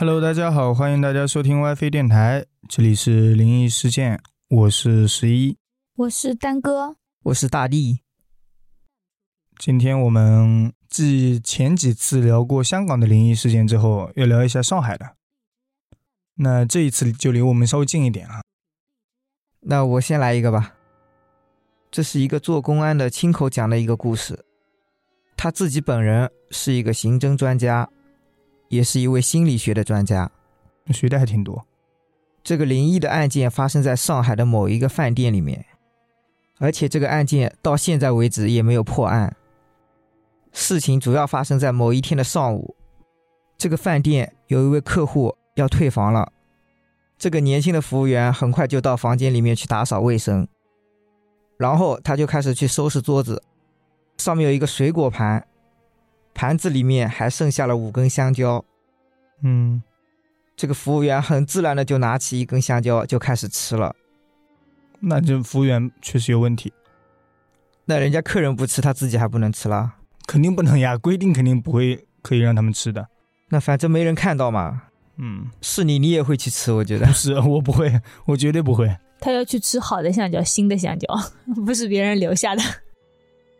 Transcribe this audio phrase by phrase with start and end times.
[0.00, 4.18] Hello，大家好，欢迎大家收听 WiFi 电台，这里是灵异事件，
[4.48, 5.58] 我是十一，
[5.94, 7.98] 我是丹哥，我是大力。
[9.58, 15.16] 今天我们继前几次聊过香港的灵异事件之后，要聊一下上海的。
[16.36, 18.40] 那这一次就离我们稍微近一点啊。
[19.60, 20.76] 那我先来一个吧。
[21.90, 24.46] 这是一个做公安的亲口讲的一个故事，
[25.36, 27.90] 他自己本人是一个刑侦专家，
[28.70, 30.30] 也是一位心理学的专家，
[30.92, 31.66] 学的还挺多。
[32.42, 35.66] 这个灵异的案件发生在上海的某一个饭店里面，
[36.58, 39.36] 而且这个案件到现在为止也没有破案。
[40.52, 42.74] 事情主要发生在某一天的上午，
[43.58, 46.32] 这个饭店有一位客户要退房了，
[47.18, 50.46] 这个年轻的服务员很快就到房间里面去打扫卫生。
[51.58, 53.42] 然后他就开始去收拾桌子，
[54.16, 55.46] 上面有一个水果盘，
[56.40, 58.64] 盘子里面还剩下了五根香蕉。
[59.42, 59.82] 嗯，
[60.56, 63.94] 这个服务员很自然的就拿起一根香蕉就开始吃了。
[65.00, 66.72] 那这服务员确实有问题。
[67.84, 69.96] 那人家客人不吃，他自己还不能吃了？
[70.26, 73.06] 肯定不能呀，规定肯定不会可以让他们吃的。
[73.50, 74.84] 那反正没人看到嘛。
[75.18, 76.72] 嗯，是你，你也会去吃？
[76.72, 78.96] 我觉得不是， 我不会，我绝对不会。
[79.20, 81.06] 他要去吃好的香蕉，新的香蕉，
[81.66, 82.62] 不是别人留下的。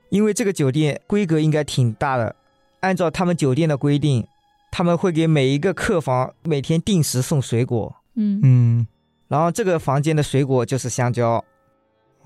[0.08, 2.34] 因为这个酒店规格应该挺大的，
[2.80, 4.26] 按照他们酒店的规定，
[4.70, 7.94] 他们会给每一个客房每天定时送水果。
[8.14, 8.86] 嗯嗯，
[9.28, 11.44] 然后这个房间的水果就是香蕉，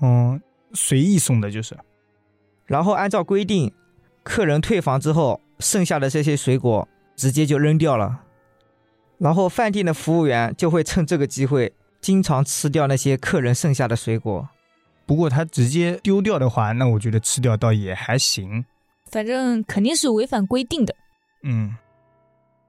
[0.01, 0.41] 嗯，
[0.73, 1.77] 随意送的就是。
[2.65, 3.71] 然后按照规定，
[4.23, 8.21] 客人退房之后，剩下的这些水果直接就扔掉了，
[9.17, 11.73] 然后饭店的服务员就会趁这个机会。
[12.01, 14.47] 经常吃掉那些客人剩下的水果，
[15.07, 18.63] 不过他直接丢掉的话，那我觉得吃掉倒也还行。
[19.11, 20.95] 反正肯定是违反规定的。
[21.43, 21.75] 嗯。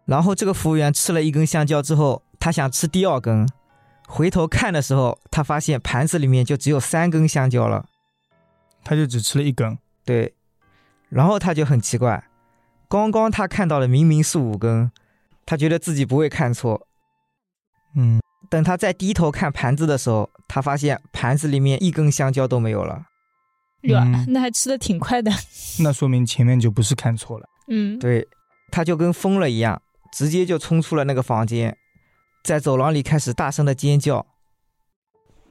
[0.04, 3.48] 然后这个服务员吃了一根香蕉之后，他想吃第二根，
[4.06, 7.86] 回头看的时候，他发现盘子里面就只有三根香蕉了，
[8.84, 9.76] 他就只吃了一根。
[10.04, 10.34] 对。
[11.08, 12.28] 然后他就很奇怪，
[12.88, 14.90] 刚刚他看到的明明是五根，
[15.44, 16.86] 他觉得自己不会看错。
[17.96, 18.20] 嗯。
[18.48, 23.06] 等他再低头看盘子的时候，他发现盘子里面一根香蕉都没有了。
[23.86, 25.30] 哟， 那还吃的挺快的。
[25.80, 27.46] 那说明前面就不是看错了。
[27.68, 28.26] 嗯，对，
[28.70, 29.80] 他就跟疯了一样，
[30.12, 31.76] 直接就冲出了那个房间，
[32.44, 34.26] 在走廊里开始大声的尖叫。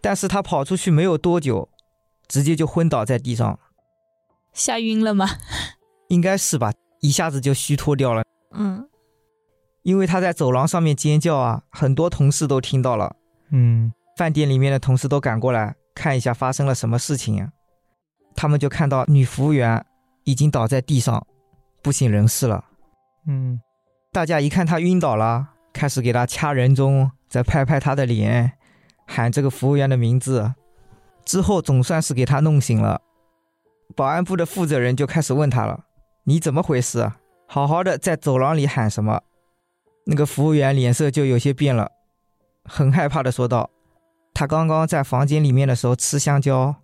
[0.01, 1.69] 但是他跑出去没有多久，
[2.28, 3.59] 直接就昏倒在地上。
[4.53, 5.28] 吓晕了吗？
[6.09, 6.72] 应该是吧，
[7.02, 8.23] 一下子就虚脱掉了。
[8.52, 8.88] 嗯。
[9.84, 13.16] 因为他在走廊上面尖叫啊，很多同事都听到了。
[13.52, 17.52] 嗯，饭店里面的同事都赶过来看一下发生了什么事情呀。
[18.35, 19.84] 他们就看到女服务员
[20.25, 21.25] 已经倒在地上，
[21.81, 22.66] 不省人事了。
[23.28, 23.59] 嗯，
[24.12, 28.51] 大家一看她晕倒了，开始给她掐人中，再拍拍她的脸，
[29.07, 30.53] 喊这个服务员的名字。
[31.23, 33.01] 之后总算是给她弄醒了。
[33.96, 35.85] 保安部的负责人就开始问她了
[36.25, 37.12] ：“你怎么回事？
[37.47, 39.22] 好好的在走廊里喊什么？”
[40.06, 41.90] 那个服务员脸色就有些变了，
[42.63, 43.69] 很害怕的说道
[44.35, 46.75] ：“他刚刚在房间里面的时候吃香蕉，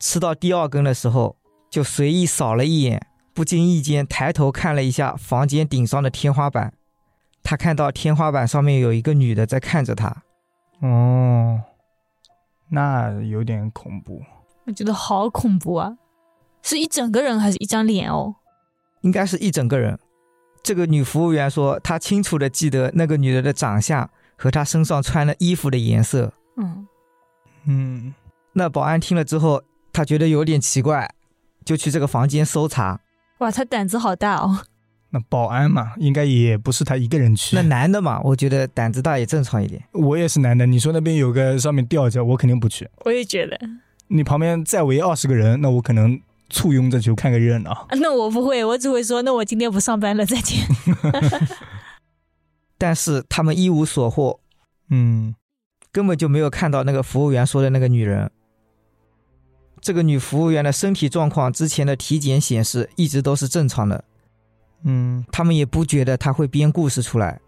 [0.00, 1.36] 吃到第二根的时候，
[1.68, 6.72] 就随意扫了一眼，不经意间抬头看了一下房间顶上的天花板，
[7.42, 10.24] 他看到天花板上面有一个女的在看着他。
[10.80, 11.60] 哦，
[12.70, 14.22] 那有点恐怖。
[14.64, 15.98] 我觉得好恐怖啊！
[16.62, 18.36] 是一整个人还是一张脸哦？
[19.02, 19.98] 应该是一整个人。”
[20.62, 26.86] 这个女服务员说：“她清楚的记得那个女的的长相和她身上穿的衣服的颜色。”嗯
[27.64, 28.14] 嗯。
[28.52, 31.12] 那保安听了之后，他觉得有点奇怪，
[31.64, 33.00] 就去这个房间搜查。
[33.38, 34.62] 哇，他胆子好大哦！
[35.10, 37.56] 那保安嘛，应该也不是他一个人去。
[37.56, 39.82] 那男的嘛，我觉得胆子大也正常一点。
[39.92, 42.88] 我也是男的，你说那边有个上面吊着，我肯定不去。
[43.04, 43.58] 我也觉得。
[44.08, 46.20] 你旁边再围二十个人，那我可能。
[46.52, 50.66] 簇拥着去看个热闹，那我不会，我只会说，那我今天不上班了，再见。
[52.76, 54.40] 但是他们一无所获，
[54.88, 55.32] 嗯，
[55.92, 58.32] 根本就没有看到那个服务员说的那个女人。
[59.80, 64.04] 这个女服务员的身体状况，之前的体检显示一直都是正常的，
[64.84, 67.40] 嗯，他们也不觉得她会编故事出来。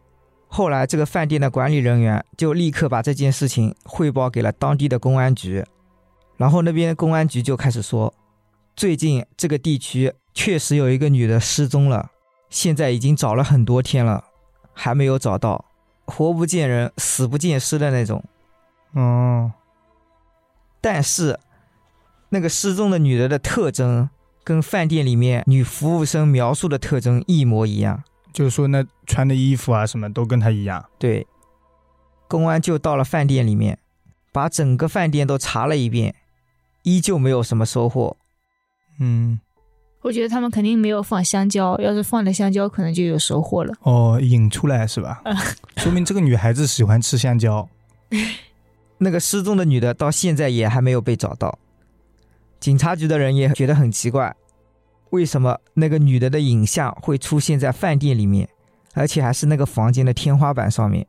[0.49, 5.65] 后来，这个饭店的管理人员就立刻把这件事情汇报给了当地的公安局，
[6.37, 8.13] 然后那边公安局就开始说。
[8.75, 12.11] 最近这个地区确实有一个女的失踪了，
[12.49, 14.25] 现在已经找了很多天了，
[14.73, 15.67] 还没有找到，
[16.07, 18.25] 活不见人，死不见尸的那种。
[18.93, 19.53] 哦，
[20.81, 21.39] 但是
[22.33, 24.09] 那个失踪的女的的特征
[24.43, 28.03] 跟饭店里面女服务生描述的特征一模一样。
[28.33, 30.83] 就是说那穿的衣服啊什么都跟她一样。
[30.99, 31.27] 对，
[32.29, 33.79] 公安就到了饭店里面，
[34.33, 36.15] 把整个饭店都查了一遍，
[36.83, 38.17] 依旧没有什么收获。
[38.99, 39.39] 嗯，
[40.01, 43.75] 我觉得他们肯定没有放香蕉，要是放了香蕉，可能就有收获了。
[43.83, 45.23] 哦，引出来是吧？
[45.77, 47.69] 说明这个女孩子喜欢吃香蕉。
[48.97, 51.59] 那个失踪的女的到现在也还没有被找到，
[52.63, 54.33] 警察局的人也觉得很奇怪，
[55.11, 58.49] 为什么那个女的的影像会出现在饭店里面，
[58.95, 61.05] 而且还是那个房间的天花板上面？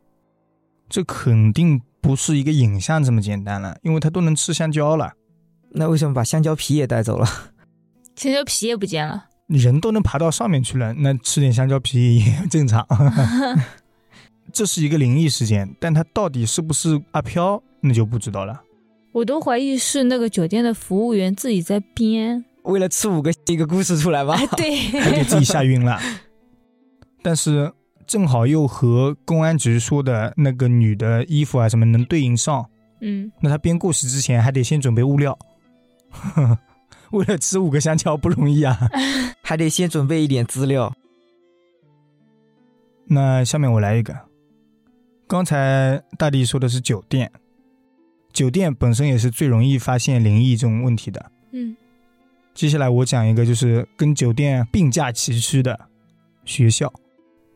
[0.89, 5.13] 这肯定不是一个影像这么简单了，因为她都能吃香蕉了，
[5.69, 7.27] 那为什么把香蕉皮也带走了？
[8.15, 12.83] 香蕉皮也不见了，人都能爬到上面去了，那吃点香蕉皮也正常。
[14.51, 18.59] 这是一个灵异事件，但它到底是不是阿飘，那就不知道了。
[19.13, 22.43] 我都怀疑是那个酒店的服务员自己在编。
[22.63, 24.33] 为了吃五个一个故事出来吧？
[24.35, 25.97] 哎，对，还给自己吓晕了。
[27.23, 27.71] 但是
[28.05, 32.65] 正好又和公安局说的那个女的衣服啊什么能对应上，
[33.01, 35.37] 嗯，那他编故事之前还得先准备物料。
[37.11, 38.77] 为了吃五个香蕉不容易啊。
[39.45, 40.91] 还得先准备一点资料。
[43.05, 44.17] 那下面我来一个，
[45.27, 47.29] 刚才大地说的是酒店，
[48.33, 51.31] 酒店本身也是最容易发现灵异这种问题的。
[51.51, 51.77] 嗯，
[52.55, 55.79] 接下来我讲一个，就是跟酒店并驾齐驱的
[56.43, 56.91] 学校。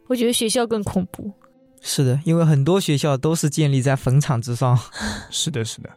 [0.05, 1.33] 我觉得学校更恐怖。
[1.81, 4.77] 是的，因为很多学校都是建立在坟场之上。
[5.29, 5.89] 是的，是的。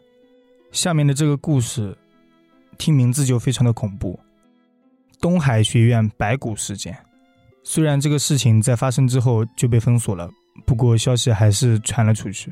[0.71, 1.95] 下面的这个故事，
[2.77, 4.19] 听名字就非常的恐怖。
[5.19, 6.97] 东海学院白骨事件，
[7.63, 10.29] 虽然这个事情在发生之后就被封锁了，
[10.65, 12.51] 不过消息还是传了出去。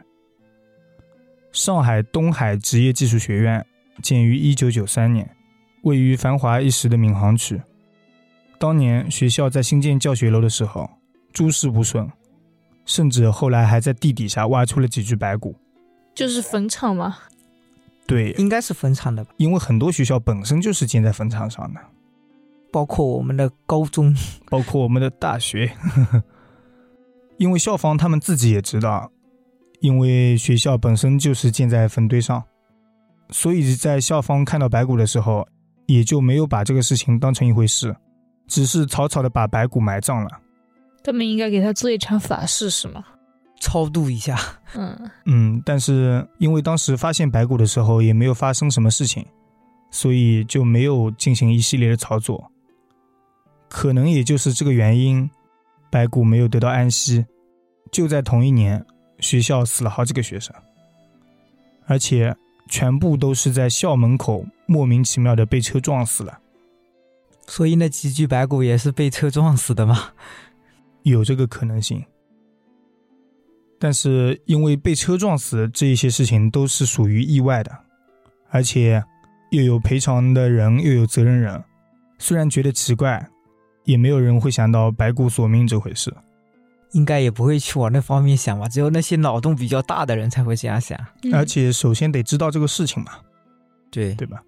[1.52, 3.66] 上海东海职业技术学院
[4.02, 5.30] 建于一九九三年，
[5.82, 7.60] 位于繁华一时的闵行区。
[8.60, 10.90] 当年学校在新建教学楼的时候，
[11.34, 12.10] 诸事不顺，
[12.86, 15.56] 甚至后来还在地底下挖出了几具白骨。
[16.14, 17.18] 就是坟场吗。
[18.06, 19.32] 对，应该是坟场的吧？
[19.38, 21.80] 因为很多学校本身就是建在坟场上的，
[22.72, 24.16] 包括我们的高中。
[24.50, 25.72] 包括我们的大学。
[27.38, 29.12] 因为校方他们自己也知道，
[29.82, 32.44] 因为学校本身就是建在坟堆上，
[33.30, 35.48] 所以在校方看到白骨的时候，
[35.88, 37.96] 也就没有把这个事情当成一回事，
[38.48, 40.30] 只是草草的把白骨埋葬了。
[41.04, 43.04] 他们应该给他做一场法事，是吗？
[43.62, 44.38] 超度一下，
[44.74, 49.26] 嗯，嗯，但是因为当时发现白骨的时候也没有发生什么事情，
[49.92, 52.52] 所以就没有进行一系列的操作。
[53.68, 55.30] 可能也就是这个原因，
[55.90, 57.26] 白骨没有得到安息。
[57.92, 58.86] 就在同一年，
[59.20, 60.56] 学校死了好几个学生，
[61.86, 62.36] 而且
[62.68, 66.40] 全部都是在校门口莫名其妙的被车撞死了。
[67.48, 70.12] 所以那几具白骨也是被车撞死的吗？
[71.04, 72.04] 有这个可能性。
[73.80, 77.76] 但是因为被车撞死这一些事情都是属于意外的，
[78.50, 79.04] 而且
[79.52, 81.64] 又有赔偿的人，又有责任人，
[82.18, 83.26] 虽然觉得奇怪，
[83.86, 86.14] 也没有人会想到白骨索命这回事。
[86.92, 88.68] 应该也不会去往那方面想吧？
[88.68, 90.98] 只有那些脑洞比较大的人才会这样想。
[91.24, 93.12] 嗯而且首先得知道这个事情嘛，
[93.92, 94.42] 对，对吧？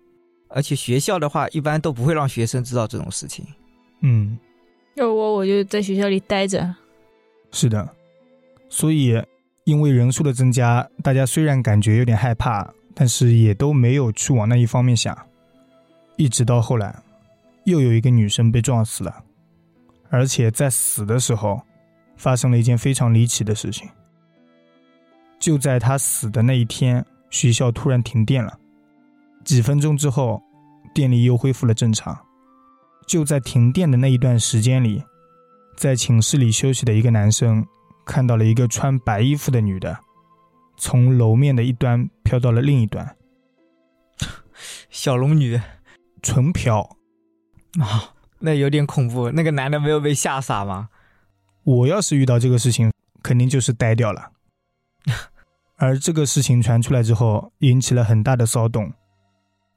[0.50, 3.46] 而且学校的话，一般都不会让学生知道这种事情。
[4.02, 4.38] 嗯，
[4.96, 6.76] 要我我就在学校里待着。
[7.52, 7.88] 是的。
[8.68, 9.22] 所以
[9.64, 15.18] 因为人数的增加，大家虽然感觉有点害怕，但是也都没有去往那一方面想。
[16.18, 17.02] 一直到后来，
[17.66, 19.24] 又有一个女生被撞死了，
[20.10, 21.62] 而且在死的时候，
[22.22, 23.90] 发生了一件非常离奇的事情。
[25.40, 28.60] 就在他死的那一天，学校突然停电了，
[29.44, 30.40] 几分钟之后，
[30.94, 32.16] 电力又恢复了正常。
[33.08, 35.04] 就在停电的那一段时间里，
[35.76, 37.66] 在寝室里休息的一个男生
[38.06, 39.98] 看到了一个穿白衣服的女的，
[40.78, 43.18] 从楼面的一端飘到了另一端，
[44.92, 45.60] 小龙女
[46.22, 46.88] 纯飘。
[47.80, 49.32] 啊、那有点恐怖。
[49.32, 50.90] 那个男的没有被吓傻吗？
[51.64, 52.92] 我要是遇到这个事情，
[53.22, 54.32] 肯定就是呆掉了。
[55.78, 58.92] 而这个事情传出来之后，引起了很大的骚动。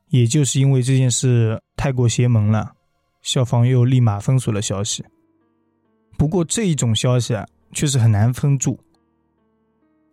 [0.09, 2.75] 也就是因为这件事太过邪门了，
[3.23, 5.05] 校方又立马封锁了消息。
[6.17, 8.79] 不过这一种消息啊，确实很难封住。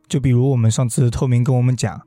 [0.08, 2.02] 就比如我们上次透明跟我们讲，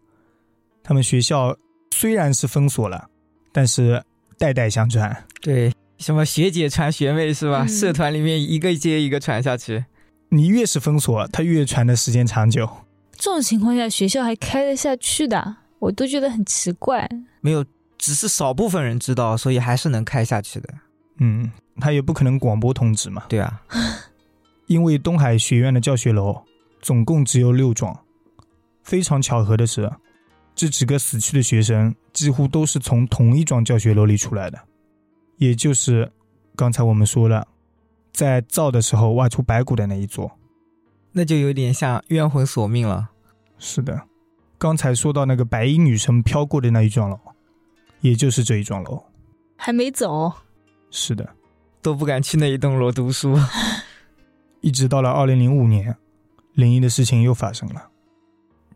[0.83, 1.57] 他们学校
[1.95, 3.09] 虽然是封锁了，
[3.53, 4.03] 但是
[4.39, 5.25] 代代相传。
[5.41, 5.73] 对，
[6.05, 7.65] 什么学姐传学妹是吧？
[7.65, 9.87] 嗯社团里面一个接一个传下去。
[10.29, 12.69] 你越是封锁，他越传的时间长久。
[13.13, 17.09] 这种情况下，学校还开得下去的，我都觉得很奇怪。
[17.41, 17.65] 没有，
[17.97, 20.69] 只是少部分人知道，所以还是能开下去的。
[21.21, 23.23] 嗯，他也不可能广播通知嘛。
[23.27, 23.63] 对啊，
[24.69, 26.43] 因为东海学院的教学楼
[26.83, 27.97] 总共只有六幢，
[28.83, 29.91] 非常巧合的是，
[30.55, 34.59] 这几个死去的学生几乎都是从同一幢教学楼里出来的，
[35.37, 36.11] 也就是
[36.57, 37.47] 刚才我们说了，
[38.13, 40.31] 在造的时候挖出白骨的那一座。
[41.13, 43.11] 那就有点像冤魂索命了。
[43.59, 44.03] 是的，
[44.59, 47.19] 刚才说到那个白衣女神飘过的那一幢楼，
[48.01, 49.03] 也就是这一幢楼。
[49.57, 50.33] 还没走，
[50.91, 51.29] 是的，
[51.81, 53.39] 都不敢去那一栋楼读书。
[54.61, 55.97] 一直到了二零零五年，
[56.55, 57.91] 灵异的事情又发生了。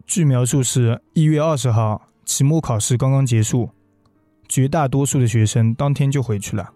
[0.06, 3.70] 据描述是一月二十号，期末考试刚刚结束，
[4.48, 6.70] 绝大多数的学生当天就回去了，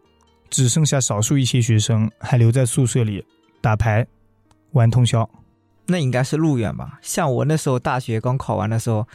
[0.51, 3.25] 只剩下少数一些学生还留在宿舍里
[3.61, 4.07] 打牌、
[4.73, 5.29] 玩通宵。
[5.87, 6.99] 那应该是路远吧？
[7.03, 9.07] 像我那时候大学刚考完的时候，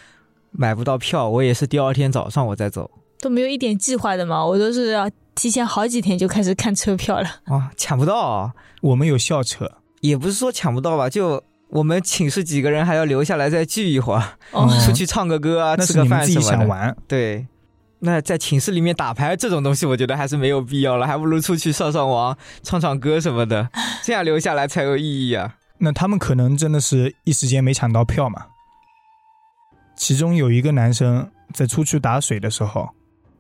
[0.52, 2.92] 买不到票，我也是第二天早上我再走。
[3.20, 7.28] 都没有一点计划的嘛，我都是要提前好几天就开始看车票了。
[7.46, 8.54] 啊， 抢不到啊！
[8.82, 16.48] 我们有校车，也不是说抢不到吧，就我们寝室几个人还要留下来再聚一会儿，哦，嗯出去唱个歌啊，吃个饭什么的。
[16.48, 16.96] 想玩。
[17.08, 17.48] 对，
[18.00, 23.70] 那在寝室里面打牌这种东西，我觉得还是没有必要了，还不如出去上上网、唱唱歌什么的，
[24.04, 25.56] 这样留下来才有意义啊。
[25.80, 28.48] 那他们可能真的是一时间没抢到票嘛。
[29.96, 32.90] 其中有一个男生在出去打水的时候，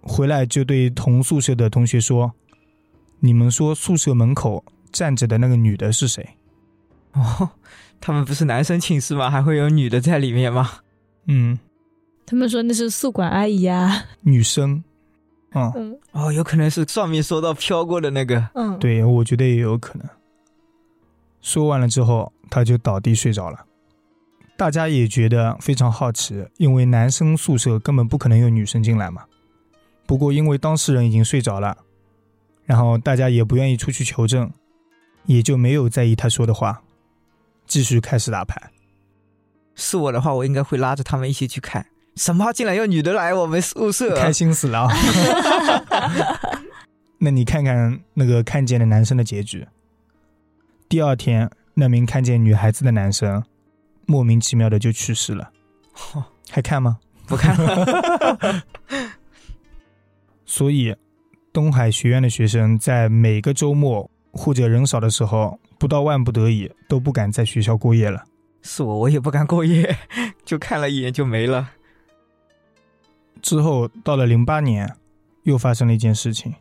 [0.02, 2.34] 回来就对同宿舍的同学说
[3.22, 6.38] ：“你们说宿舍门口站着的那个女的是谁
[7.14, 7.52] 哦，
[8.00, 9.30] 他们不是男生寝室吗？
[9.30, 10.80] 还会有女的在里面吗？？”
[11.28, 11.60] 嗯，
[12.28, 14.04] 他们说那是宿管阿姨啊。
[14.22, 14.84] 女生。
[15.54, 18.50] 嗯，嗯哦，有可能是上面说到飘过的那个。
[18.54, 20.06] 嗯，，对，我觉得也有可能。
[21.42, 23.66] 说完了之后，他就倒地睡着了。
[24.58, 29.24] 大家也觉得非常好奇，因为男生宿舍根本不可能有女生进来嘛。
[30.06, 31.78] 不过因为当事人已经睡着了，
[32.66, 34.52] 然后大家也不愿意出去求证，
[35.26, 36.82] 也就没有在意他说的话，
[37.66, 38.62] 继续开始打牌。
[39.76, 41.86] 是我的话，我应该会拉着他们一起去看。
[42.18, 42.52] 什么？
[42.52, 44.16] 竟然有女的来我们宿舍？
[44.16, 44.94] 开心死了啊！
[47.20, 49.66] 那你看看那个看见的男生的结局。
[50.90, 53.44] 第二天，那名看见女孩子的男生
[54.06, 55.52] 莫名其妙的就去世了。
[56.50, 56.98] 还看吗？
[57.28, 58.64] 不看了。
[60.46, 60.96] 所以，
[61.52, 68.24] 东海学院的学生在每个周末或者人少的时候，不到万不得已都不敢在学校过夜了。
[68.62, 69.98] 是我，我也不敢过夜，
[70.46, 71.70] 就看了一眼就没了。
[73.41, 74.96] 之后到了零八年，
[75.44, 76.53] 又发生了一件事情。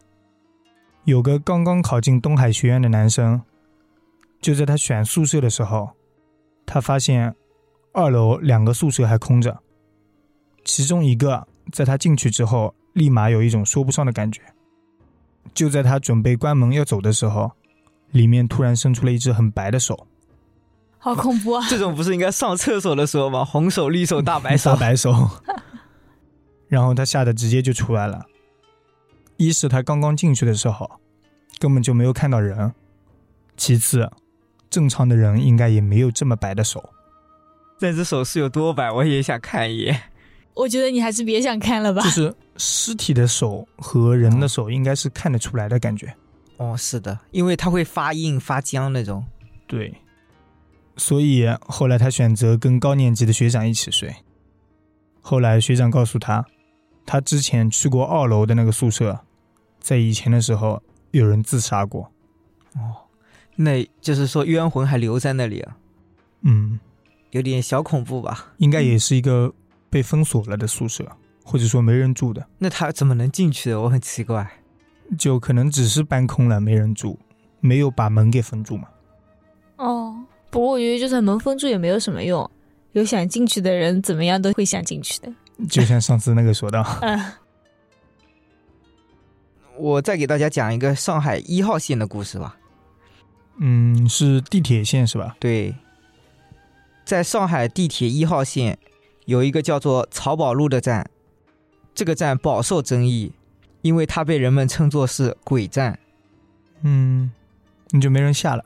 [1.04, 3.40] 有个刚刚考进东海学院的男生，
[4.40, 5.90] 就在他选宿舍的时候，
[6.64, 7.34] 他发现
[7.92, 9.56] 二楼两个宿舍还空着，
[10.64, 14.40] 其中一个在他进去之后，立马有一种说不上的感觉。
[15.54, 17.52] 就在他准备关门要走的时候，
[18.10, 20.06] 里面突然伸出了一只很白的手，
[20.98, 21.64] 好恐怖啊！
[21.70, 23.44] 这种不是应该上厕所的时候吗？
[23.44, 24.72] 红手、绿手、大白手。
[24.72, 25.30] 大白手。
[26.68, 28.26] 然后他吓得直接就出来了。
[29.36, 30.90] 一是他刚刚进去的时候，
[31.58, 32.70] 根本就没有看到人；
[33.56, 34.10] 其次，
[34.70, 36.90] 正常的人应该也没有这么白的手。
[37.80, 38.90] 那只手是有多白？
[38.90, 40.00] 我也想看一眼。
[40.54, 42.08] 我觉得你还是别想看了吧就。
[42.08, 46.14] 是尸体的手和人的手应该是看得出来的感觉。
[46.56, 49.22] 哦，是的，因为它会发硬、发僵那种。
[49.66, 49.94] 对，
[50.96, 54.16] 所以后来他选择跟高年级的学长一起睡。
[55.20, 56.46] 后来学长告诉他，
[57.06, 59.20] 他之前去过二楼的那个宿舍，
[59.80, 60.82] 在以前的时候
[61.12, 62.10] 有人自杀过。
[62.74, 63.06] 哦，
[63.54, 65.76] 那就是说冤魂还留在那里啊，
[66.42, 66.78] 嗯，
[67.30, 68.52] 有点小恐怖吧？
[68.58, 69.54] 应该也是一个
[69.88, 71.10] 被封锁了的宿舍，
[71.44, 73.80] 或者说没人住的，那他怎么能进去的？
[73.80, 74.46] 我很奇怪。
[75.16, 77.16] 就可能只是搬空了，没人住，
[77.60, 78.88] 没有把门给封住嘛。
[79.76, 80.16] 哦，
[80.50, 82.50] 不过我觉得就算门封住也没有什么用，
[82.90, 85.32] 有想进去的人怎么样都会想进去的。
[85.68, 87.32] 就像上次那个说到，嗯，
[89.78, 92.56] 我再给大家讲一个上海一号线的故事吧。
[93.58, 95.34] 嗯，是地铁线是吧？
[95.40, 95.74] 对，
[97.06, 98.78] 在上海地铁一号线
[99.24, 101.08] 有一个叫做漕宝路的站，
[101.94, 103.32] 这个站饱受争议，
[103.80, 105.98] 因为它被人们称作是鬼站。
[106.82, 107.32] 嗯，
[107.92, 108.64] 你就没人下了，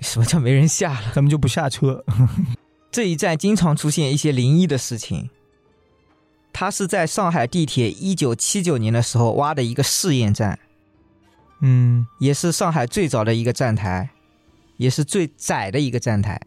[0.00, 1.12] 什么叫没人下了？
[1.12, 2.04] 咱们就不下车。
[2.92, 5.28] 这一站经常出现一些灵异的事情。
[6.58, 10.58] 它是在上海地铁一九七九年的时候挖的一个试验站，
[11.60, 14.08] 嗯，也是上海最早的一个站台，
[14.78, 16.40] 也是最窄的一个站台。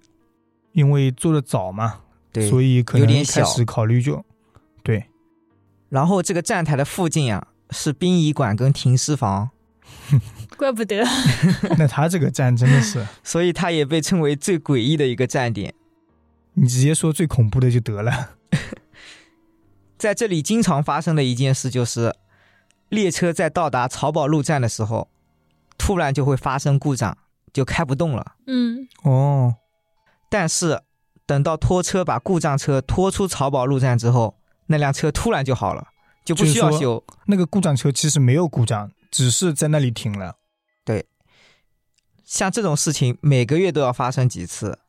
[0.71, 1.99] 因为做的早嘛，
[2.31, 4.25] 对，所以可能有点小开始考虑就，
[4.81, 5.05] 对，
[5.89, 9.51] 然后这个站台的附近啊是殡仪馆跟停尸房，
[10.57, 11.03] 怪不得。
[11.77, 15.71] 那他这个站真的是，所以他也被称为最诡异的一个站点。
[16.55, 18.31] 你直接说最恐怖的就得了。
[19.99, 22.15] 在这里经常发生的一件事就是，
[22.87, 25.09] 列车在到达漕宝路站的时候，
[25.77, 27.17] 突然就会发生故障，
[27.51, 28.35] 就开不动了。
[28.47, 29.55] 嗯，哦，
[30.29, 30.81] 但是
[31.25, 35.89] 等到拖车把故障车拖出漕宝路站之后，那辆车突然就好了，
[36.23, 37.03] 就不需要修。
[37.25, 40.37] 那个故障车其实没有故障，只是在那里停了。
[40.85, 41.05] 对
[42.23, 44.79] 像这种事情每个月都要发生几次，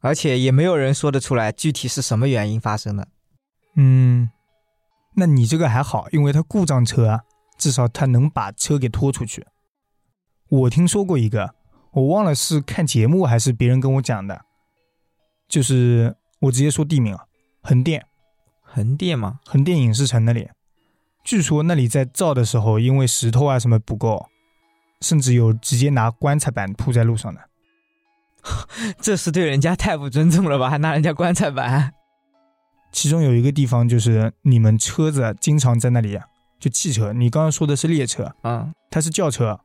[0.00, 3.08] 而且也没有人说得出来具体是什么原因发生的。
[3.76, 4.30] 嗯，
[5.14, 7.20] 那你这个还好，因为它故障车啊，
[7.56, 9.46] 至少它能把车给拖出去。
[10.48, 11.54] 我听说过一个，
[11.92, 14.44] 我忘了是看节目还是别人跟我讲的，
[15.48, 17.26] 就是我直接说地名啊，
[17.62, 18.06] 横店，
[18.62, 20.48] 横店嘛，横店影视城那里，
[21.22, 24.26] 据说那里在造的时候，因为石头啊什么不够，
[25.00, 27.40] 甚至有直接拿棺材板铺在路上的。
[29.02, 30.70] 这是对人家太不尊重了吧？
[30.70, 31.92] 还拿人家棺材板？
[32.96, 36.18] 其中有一个地方就是你们车子经常在那里，
[36.58, 39.60] 就汽车，你刚刚说的是列车，啊，它是轿车，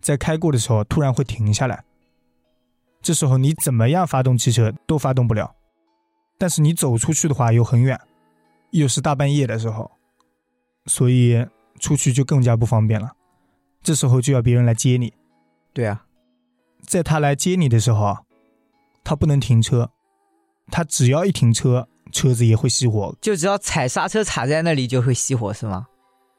[0.00, 1.82] 在开过的时候突然会停下来，
[3.02, 5.56] 这时候你怎么样发动汽车都发动不了，
[6.38, 8.00] 但是你走出去的话又很远，
[8.70, 9.90] 又是大半夜的时候，
[10.86, 11.44] 所以
[11.80, 13.10] 出去就更加不方便了。
[13.82, 15.12] 这时候就要别人来接你，
[15.72, 16.04] 对啊，
[16.82, 18.22] 在他来接你的时候啊，
[19.02, 19.90] 他不能停车，
[20.68, 25.86] 他只要一停车，车子也会熄火，就只要踩刹车踩在那里就会熄火是吗？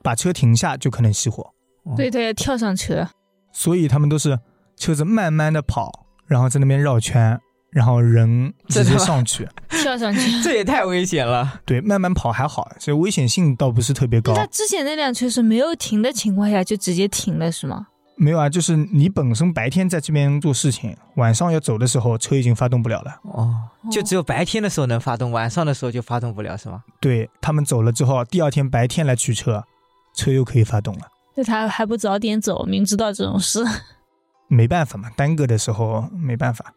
[0.03, 1.53] 把车停下就可能熄火。
[1.97, 3.07] 对对，跳上车。
[3.51, 4.39] 所以他们都是
[4.77, 5.91] 车子慢慢的跑，
[6.27, 7.39] 然后在那边绕圈，
[7.72, 9.48] 然后人直接上去。
[9.70, 10.20] 跳上去。
[10.44, 11.61] 这也太危险了。
[11.65, 14.46] 对，慢慢跑还好，所以危险性倒不是特别高那。
[14.48, 17.87] 之前那辆车是没有停的情况下就直接停了是吗？
[18.22, 23.22] 没有啊，就是你本身白天在这边做事情，晚上要走的时候，车已经发动不了了。
[23.24, 23.55] 哦，
[23.90, 26.84] 就只有白天的时候能发动，晚上的时候就发动不了是吗？
[27.00, 29.64] 对他们走了之后，第二天白天来取车，
[30.14, 31.08] 车又可以发动了。
[31.36, 33.64] 那他还不早点走，明知道这种事。
[34.50, 36.74] 没办法嘛，耽搁的时候没办法。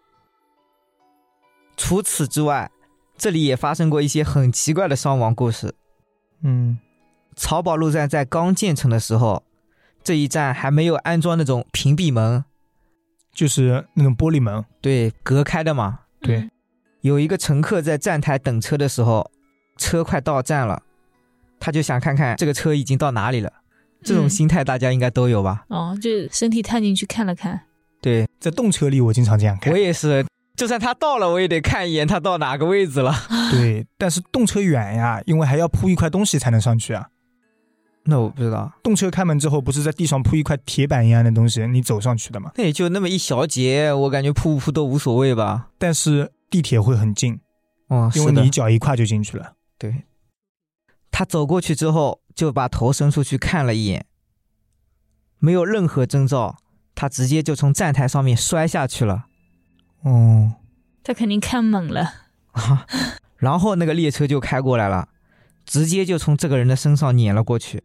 [1.76, 2.70] 除此之外，
[3.18, 5.74] 这里也发生过一些很奇怪的伤亡故事。
[6.44, 6.78] 嗯，
[7.34, 9.42] 漕宝路站在刚建成的时候，
[10.02, 12.44] 这一站还没有安装那种屏蔽门，
[13.32, 16.00] 就是那种玻璃门，对，隔开的嘛。
[16.20, 16.50] 对嗯
[17.00, 19.28] 有一个乘客在站台等车的时候，
[19.76, 20.80] 车快到站了，
[21.58, 23.52] 他就想看看这个车已经到哪里了。
[24.04, 25.64] 这种嗯心态大家应该都有吧？
[25.66, 27.60] 哦，就身体探进去看了看。
[28.00, 29.76] 对在动车里我经常这样看我。
[29.76, 30.24] 也是，
[30.56, 33.12] 就算他到了，我也得看一眼他到哪个位置了。
[33.50, 37.08] 对，但是动车远呀，因为还要铺一块东西才能上去啊。
[38.04, 42.50] 那我不知道，动车开门之后，不是在地上铺一块铁板一样的东西，你走上去的吗？
[42.56, 45.68] 那也就那么一小节，我感觉铺不铺都无所谓吧。
[45.78, 47.38] 但是地铁会很近，
[47.86, 49.52] 哦，是的因为你一脚一跨就进去了。
[49.78, 50.04] 对，
[51.12, 54.06] 他走过去之后，就把头伸出去看了一眼，
[55.38, 56.56] 没有任何征兆，
[56.96, 59.26] 他直接就从站台上面摔下去了。
[60.02, 60.54] 哦，
[61.04, 62.12] 他肯定看懵了。
[62.50, 62.84] 啊，
[63.36, 65.08] 然后那个列车就开过来了，
[65.64, 67.84] 直接就从这个人的身上碾了过去。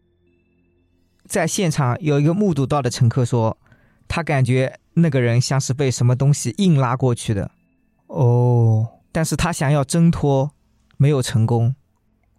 [1.28, 3.56] 在现场有一个目睹到的乘客说，
[4.08, 7.50] 他感觉那个人像是被什么东西硬拉过去的，
[8.06, 10.50] 哦，但是他想要挣脱，
[10.96, 11.74] 没有成功。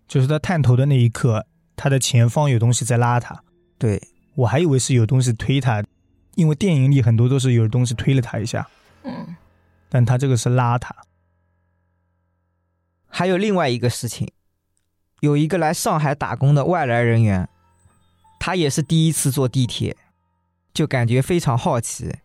[0.07, 3.43] 就是他探头的那一刻，他的前方有东西在拉他，
[3.77, 4.01] 对，
[4.33, 5.83] 我还以为是有东西推他，
[6.33, 8.67] 因为电影里很多都是有东西推了他一下，
[9.03, 9.35] 嗯，
[9.87, 10.95] 但他这个是拉他。
[13.07, 14.31] 还有另外一个事情，
[15.19, 17.47] 有一个来上海打工的外来人员，
[18.39, 19.95] 他也是第一次坐地铁，
[20.73, 22.15] 就感觉非常好奇，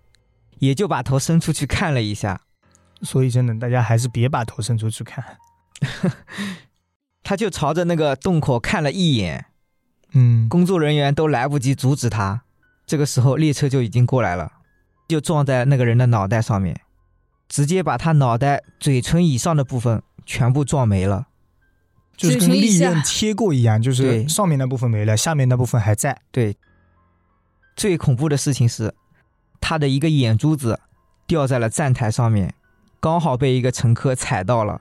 [0.61, 2.41] 也就把头伸出去看了一下。
[3.03, 5.39] 所以真的，大家还是别把头伸出去看。
[7.23, 9.47] 他就朝着那个洞口看了一眼，
[10.13, 12.45] 嗯，工作人员都来不及阻止他。
[12.87, 14.53] 这个时候，列车就已经过来了，
[15.09, 16.81] 就撞在那个人的脑袋上面，
[17.49, 21.27] 直接把他脑袋嘴唇以上的部分全部撞没了。
[22.17, 26.21] 就是跟利刃切过一样，就是上面那部分没了，下面那部分还在。
[26.31, 26.57] 对，
[27.77, 28.95] 最恐怖的事情是，
[29.61, 30.81] 他的一个眼珠子
[31.27, 32.55] 掉在了站台上面，
[33.01, 34.81] 刚好被一个乘客踩到了。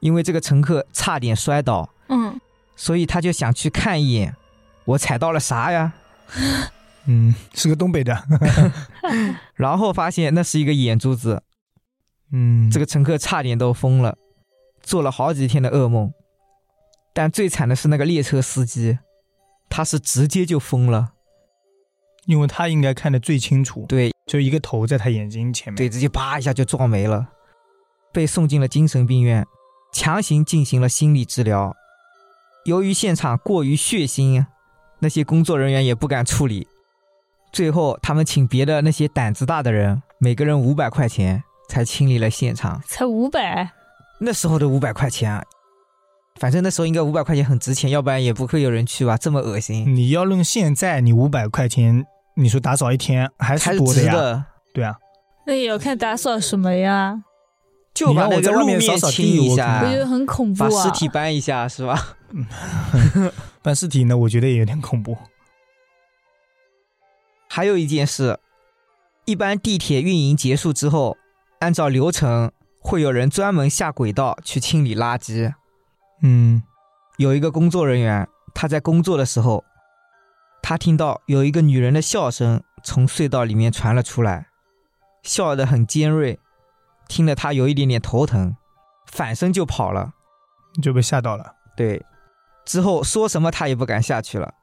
[0.00, 2.38] 因为这个乘客差点摔倒，嗯，
[2.76, 4.36] 所以他就想去看一眼，
[4.84, 5.94] 我踩到了啥呀？
[7.08, 8.22] 嗯，是个东北的。
[9.56, 11.42] 然后发现那是一个眼珠子，
[12.32, 14.18] 嗯，这个乘客差点都疯了，
[14.82, 16.12] 做了好几天的噩梦。
[17.14, 18.98] 但最惨的是那个列车司机，
[19.70, 21.12] 他是直接就疯了。
[22.26, 25.76] 因为他应该看得最清楚，对就一个头在他眼睛前面。
[25.76, 27.28] 对，直接啪一下就撞没了，
[28.12, 29.46] 被送进了精神病院，
[29.92, 31.76] 强行进行了心理治疗。
[32.64, 34.46] 由于现场过于血腥，
[35.00, 36.66] 那些工作人员也不敢处理。
[37.52, 42.82] 最后，他们请别的那些胆子大的人，每个人五百块钱，才清理了现场。
[42.86, 43.70] 才五百，
[44.18, 45.44] 那时候的五百块钱啊，
[46.40, 52.04] 反正那时候应该五百块钱很值钱，要不然也不会有人去吧，这么恶心，你要论现在，你五百块钱，
[52.36, 54.12] 你说打扫一天还还是是多的呀？
[54.12, 54.44] 值的。
[54.74, 54.96] 对啊，
[55.46, 57.22] 那也要看打扫什么呀？
[57.94, 60.68] 就把我在路面面扫扫清一下我觉得很恐怖啊！
[60.68, 62.16] 把尸体搬一下，是吧？
[63.62, 65.16] 搬尸体呢，我觉得也有点恐怖。
[67.48, 68.40] 还有一件事，
[69.24, 71.16] 一般地铁运营结束之后，
[71.60, 75.54] 按照流程会有人专门下轨道去清理垃圾。
[76.26, 76.62] 嗯，
[77.18, 79.62] 有一个工作人员，他在工作的时候，
[80.62, 84.46] 他听到有一个女人的笑声从隧道里面传了出来，
[85.22, 86.40] 笑得很尖锐，
[87.08, 88.56] 听得他有一点点头疼，
[89.04, 90.14] 反身就跑了。
[90.82, 91.54] 就被吓到了。
[91.76, 92.02] 对，
[92.64, 94.54] 之后说什么他也不敢下去了，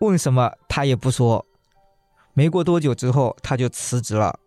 [0.00, 1.46] 问什么他也不说。
[2.34, 4.40] 没过多久之后，他就辞职了，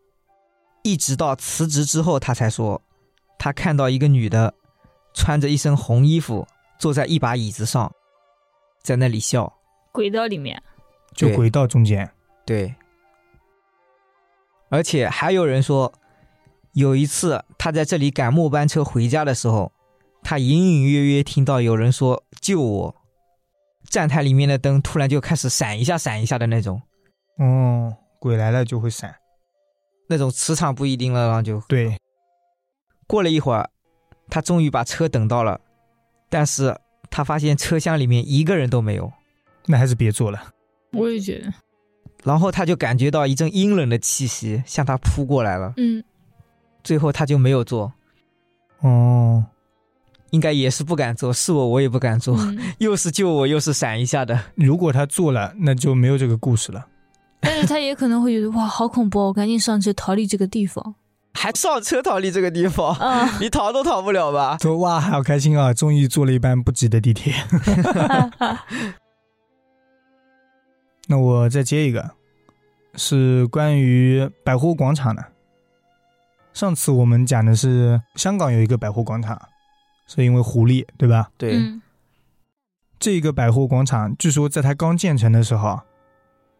[0.84, 2.82] 一直到辞职之后，他才说，
[3.40, 4.54] 他看到一个女的，
[5.14, 6.48] 穿着一身红衣服，
[6.80, 7.92] 坐在一把椅子上，
[8.82, 9.54] 在那里笑。
[9.92, 10.62] 轨道里面，
[11.14, 12.10] 就轨道中间，
[12.46, 12.74] 对，
[14.70, 15.94] 而且还有人说，
[16.74, 19.72] 有一次他在这里赶末班车回家的时候，
[20.24, 22.96] 他隐隐约约听到有人说“救我”，
[23.84, 26.82] 站台里面的灯突然就开始闪一下闪一下的那种，
[27.38, 29.16] 哦，鬼来了就会闪。
[30.08, 31.60] 那种磁场不一定了，然后就。
[31.68, 31.98] 对，
[33.08, 33.70] 过了一会儿，
[34.32, 35.60] 他终于把车等到了，
[36.30, 36.76] 但是
[37.10, 39.12] 他发现车厢里面一个人都没有，
[39.68, 40.42] 那还是别坐了。
[40.94, 41.54] 我也觉得，
[42.24, 46.04] 然后他就感觉到一阵阴冷的气息向他扑过来了，嗯，
[46.84, 47.92] 最后他就没有坐，
[48.80, 49.44] 哦，
[50.30, 52.38] 应该也是不敢坐，是我我也不敢坐。
[52.38, 54.40] 嗯 又是救我，又是闪一下的。
[54.56, 56.88] 如果他坐了，那就没有这个故事了。
[57.42, 60.96] 但是他也可能会觉得哇，好恐怖哦，我赶紧上车逃离这个地方
[61.34, 63.38] 还上车逃离这个地方，啊！
[63.40, 64.58] 你逃都逃不了吧？
[64.62, 67.34] 说哇，好开心啊，终于坐了一班不挤的地铁。
[71.08, 72.12] 那我再接一个，
[72.96, 75.26] 是关于百货广场的。
[76.54, 79.42] 上次我们讲的是香港有一个百货广场，
[80.08, 81.30] 是因为狐狸，对吧？
[81.38, 81.82] 对，嗯，
[83.00, 85.82] 这个百货广场据说在它刚建成的时候，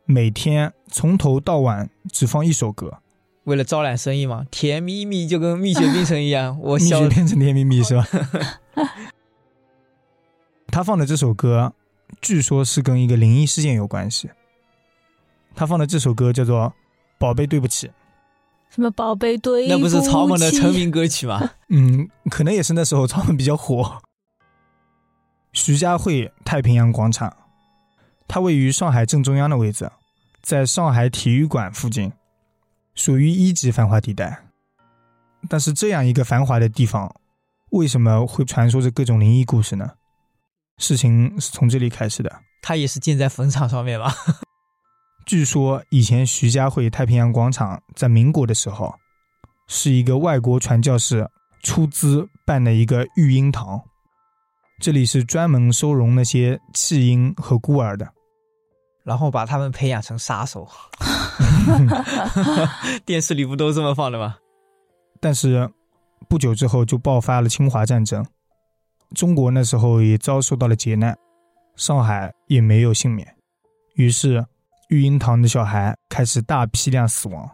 [0.06, 3.00] 每天从头到晚只放一首歌，
[3.46, 8.08] 为了招揽生意嘛，甜蜜蜜就跟蜜雪冰城一样， 我蜜雪变成甜蜜蜜是吧？
[10.68, 11.74] 他放的这首歌，
[12.22, 14.30] 据说是跟一个灵异事件有关系。
[15.54, 16.68] 他放的这首歌叫做
[17.18, 17.88] 《宝贝对不起》，
[18.70, 21.52] 什么宝贝对那不是草蜢的成名歌曲吗？
[21.68, 24.02] 嗯，可能也是那时候草蜢比较火。
[25.52, 27.36] 徐家汇太平洋广场，
[28.30, 29.92] 它位于上海正中央的位置，
[30.42, 32.14] 在上海体育馆附近，
[32.96, 34.46] 属于一级繁华地带。
[35.50, 37.14] 但是这样一个繁华的地方，
[37.72, 39.92] 为什么会传说着各种灵异故事呢？
[40.78, 42.42] 事情是从这里开始的。
[42.62, 44.14] 它也是建在坟场上面吧？
[45.26, 48.94] 据说以前徐家汇太平洋广场在民国的时候，
[49.68, 51.30] 是一个外国传教士
[51.64, 53.82] 出资办的一个育婴堂，
[54.80, 58.08] 这里是专门收容那些弃婴和孤儿的。
[59.04, 60.68] 然后把他们培养成杀手。
[63.06, 64.38] 电视里不都这么放的吗？
[65.20, 65.70] 但是
[66.28, 68.26] 不久之后就爆发了侵华战争，
[69.14, 71.18] 中国那时候也遭受到了劫难，
[71.76, 73.36] 上海也没有幸免。
[73.96, 74.46] 于是
[74.90, 77.50] 育婴堂的小孩开始大批量死亡，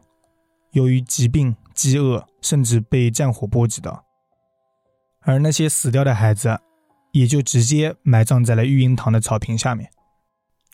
[0.71, 4.03] 由于疾病、饥饿，甚至被战火波及到。
[5.21, 6.57] 而那些死掉的孩子，
[7.11, 9.89] 也就直接埋葬在了育婴堂的草坪下面。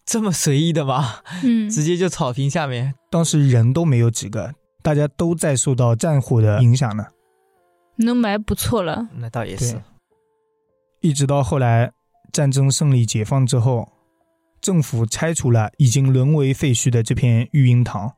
[0.05, 1.21] 这么随意的吗？
[1.43, 2.93] 嗯，直接就草坪下面。
[3.09, 7.05] 当时人都没有几个，大家都在受到战火的影响呢。
[7.97, 9.07] 能埋不错了。
[9.15, 9.81] 那倒也是。
[11.01, 11.91] 一直到后来
[12.31, 13.91] 战争胜利解放之后，
[14.59, 18.13] 政府拆除了已经沦为废墟的这片育婴堂，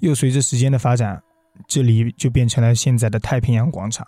[0.00, 1.22] 又随着时间的发展，
[1.66, 4.06] 这里就变成了现在的太平洋广场。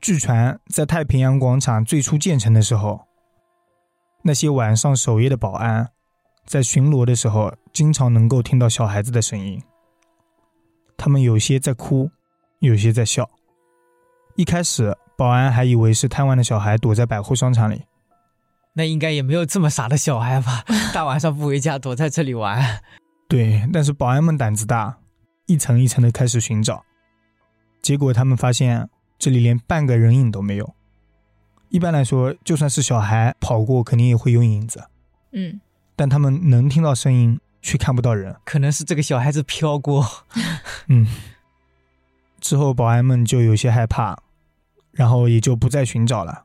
[0.00, 3.06] 据传，在太平洋广场最初建成的时候，
[4.22, 5.90] 那些晚上守夜的保安
[6.44, 9.62] 在巡逻的时候，经常能够听到小孩子的声音，
[10.96, 12.10] 他们有些在哭，
[12.58, 13.28] 有些在笑。
[14.36, 17.82] 一开始，保安还以为是贪玩的小孩躲在百货商场里，
[18.74, 20.64] 那应该也没有这么傻的小孩吧？
[20.92, 22.82] 大晚上不回家，躲在这里玩。
[23.28, 24.98] 对，但是保安们胆子大，
[25.46, 26.84] 一层一层的开始寻找，
[27.80, 30.74] 结果他们发现这里连半个人影都没有。
[31.70, 34.84] 一般来说，就算是小孩跑过，肯定也会有影子，
[35.32, 35.60] 嗯，
[35.96, 38.36] 但他们能听到声音，却看不到人。
[38.44, 40.06] 可能是这个小孩子飘过。
[40.88, 41.06] 嗯，
[42.40, 44.18] 之后保安们就有些害怕，
[44.92, 46.44] 然后也就不再寻找了。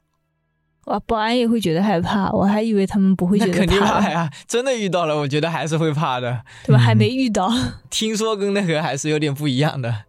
[0.86, 4.32] 哇，保安也会觉得害怕，我还以为他们不会觉得定怕怕，呀！
[4.48, 6.44] 真的遇到了，我觉得还是会怕的。
[6.64, 6.80] 对吧？
[6.80, 7.52] 嗯还没遇到，
[7.90, 10.04] 听说跟那个还是有点不一样的。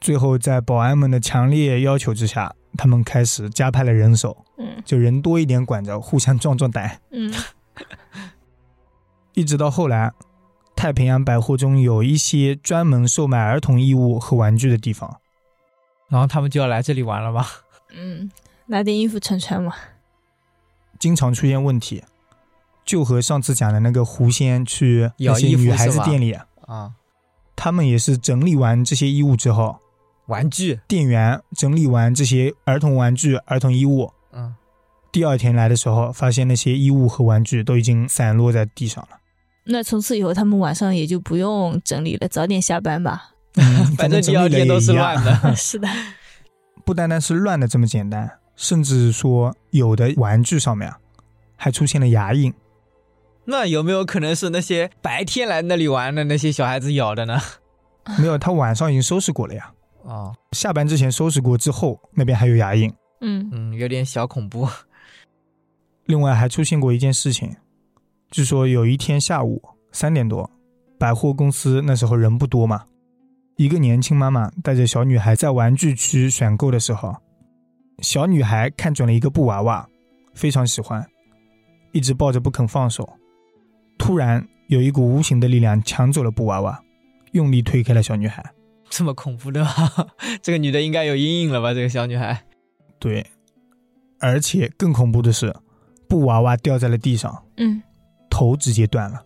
[0.00, 4.82] 最后，在保安们的强烈要求之下，他们开始加派了人手，嗯。
[4.84, 7.00] 就人多一点管着，互相壮壮胆。
[7.10, 7.32] 嗯，
[9.34, 10.12] 一直到后来，
[10.74, 15.20] 太平洋百货中有一些专门售卖儿童衣物和玩具的地方，
[16.08, 17.46] 然后他们就要来这里玩了吧？
[17.92, 18.30] 嗯，
[18.66, 19.74] 拿点衣服穿穿嘛。
[20.98, 22.04] 经常出现问题，
[22.84, 26.32] 就和上次讲的那个狐仙去那要衣服些女孩子店里，
[26.66, 26.92] 啊，
[27.54, 29.78] 他们也是整理完这些衣物之后，
[30.30, 34.54] 玩具，店员整理完这些儿童玩具、儿童衣物，嗯，
[35.10, 39.18] 第二天来的时候，发现那些衣物和玩具都已经散落在地上了。
[39.64, 43.32] 那从此以后，他们晚上也就不用整理了，早点下班吧。
[43.56, 45.34] 嗯， 反正第二天都是乱的。
[45.56, 45.88] 是的，
[46.84, 50.98] 不单单是乱的这么简单，甚至说有的玩具上面啊
[51.56, 52.54] 还出现了牙印。
[53.46, 57.40] 那有没有可能是那些白天来那里玩的那些小孩子咬的呢？
[58.18, 59.72] 没有，他晚上已经收拾过了呀。
[60.02, 62.92] 哦，下班之前收拾过之后，那边还有牙印。
[63.20, 64.66] 嗯嗯，有点小恐怖。
[66.06, 67.54] 另外还出现过一件事情，
[68.30, 70.50] 据说有一天下午三点多，
[70.98, 72.84] 百货公司那时候人不多嘛，
[73.56, 77.14] 一个年轻妈妈带着小女孩在玩具区选购的时候，
[77.98, 79.86] 小女孩看准了一个布娃娃，
[80.34, 81.06] 非常喜欢，
[81.92, 83.08] 一直抱着不肯放手。
[83.98, 86.82] 突然有一股无形的力量抢走了布娃娃，
[87.32, 88.42] 用力推开了小女孩。
[88.90, 89.72] 这么恐怖的吗？
[90.42, 91.72] 这个女的应该有阴影了吧？
[91.72, 92.44] 这个小女孩。
[92.98, 93.24] 对，
[94.18, 95.54] 而且更恐怖的是，
[96.08, 97.82] 布娃娃掉在了地上，嗯，
[98.28, 99.22] 头直接断了。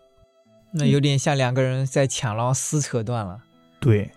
[0.73, 3.43] 那有点像两个人在抢，然后撕扯断了。
[3.81, 4.11] 对，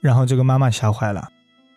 [0.00, 1.28] 然后这个妈妈吓坏了，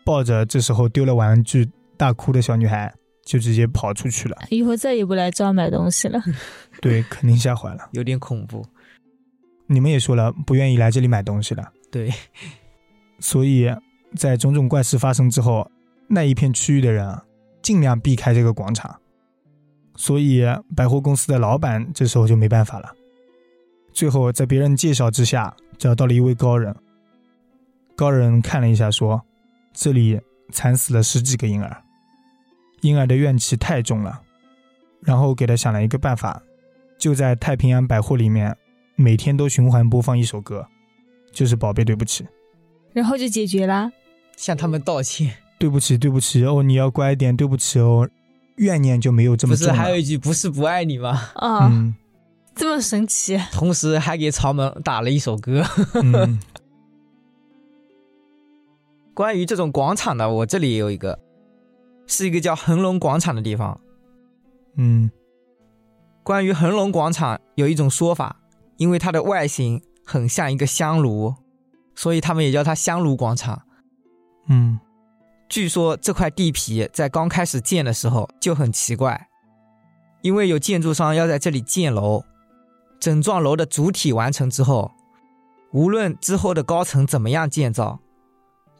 [0.05, 2.93] 抱着这时候丢了玩具大哭的小女孩，
[3.25, 4.37] 就直接跑出去了。
[4.49, 6.21] 以后再也不来这儿买东西了。
[6.81, 7.89] 对，肯定吓坏了。
[7.93, 8.65] 有点恐怖。
[9.67, 12.11] 你们也说了，不愿意来这里买东西了，对，
[13.23, 13.73] 所以
[14.17, 15.65] 在种种怪事发生之后，
[16.09, 17.17] 那一片区域的人，
[17.61, 18.93] 尽量避开这个广场。
[19.95, 20.43] 所以
[20.75, 22.93] 百货公司的老板这时候就没办法了。
[23.93, 26.75] 最后在别人介绍之下，找到了一位高人。
[27.95, 29.23] 高人看了一下，说
[29.71, 30.19] ：“这里
[30.51, 31.81] 惨死了十几个婴儿，
[32.81, 34.21] 婴儿的怨气太重了。”
[34.99, 36.43] 然后给他想了一个办法，
[36.97, 38.53] 就在太平洋百货里面，
[38.97, 40.67] 每天都循环播放一首歌，
[41.31, 42.25] 就是《宝贝对不起》。
[42.93, 43.91] 然后就解决啦。
[44.37, 45.35] 向他们道歉。
[45.59, 48.07] 对不起，对不起哦，你要乖一点，对不起哦，
[48.57, 49.83] 怨念就没有这不是么重了。
[49.83, 51.29] 还有一句“不是不爱你”吗？
[51.35, 51.95] 啊、嗯
[52.55, 53.39] 这么神奇。
[53.51, 55.63] 同时还给曹门打了一首歌。
[56.03, 56.39] 嗯
[59.15, 61.17] 关于这种广场的，我这里也有一个，
[62.07, 63.79] 是一个叫恒隆广场的地方。
[64.75, 65.09] 嗯
[66.23, 68.37] 关于恒隆广场有一种说法，
[68.77, 71.33] 因为它的外形很像一个香炉，
[71.95, 73.61] 所以他们也叫它香炉广场。
[74.47, 74.79] 嗯
[75.49, 79.27] 据说这块地皮在刚开始建的时候就很奇怪，
[80.21, 82.23] 因为有建筑商要在这里建楼，
[82.99, 84.91] 整幢楼的主体完成之后，
[85.71, 87.99] 无论之后的高层怎么样建造，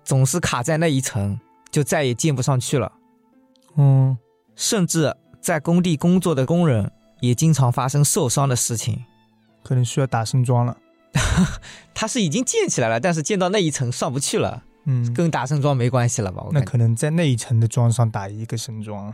[0.04, 2.92] 总是卡在那一层，就再也建不上去了。
[3.76, 4.18] 嗯，
[4.56, 9.06] 甚至在工地工作的工人也经常发生受伤的事情。
[9.64, 10.76] 可能需要打升桩了。
[11.94, 16.44] 它是已经建起来了，但是建到那一层上不去了，嗯，跟打升桩没关系了吧？
[16.52, 19.14] 那可能在那一层的桩上打一个升桩，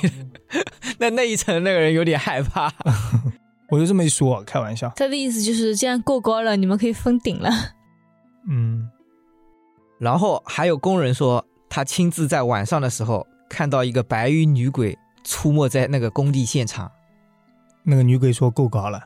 [0.98, 2.72] 那那一层那个人有点害怕。
[3.70, 4.92] 我就这么一说，开玩笑。
[4.96, 7.50] 他的意思就是这样够高了，你们可以封顶了。
[8.48, 8.88] 嗯
[9.98, 16.90] 然后还有工人说，他亲自在晚上的时候看到一个白衣女鬼出没在那个工地现场。
[17.84, 19.02] 那个女鬼说够高了。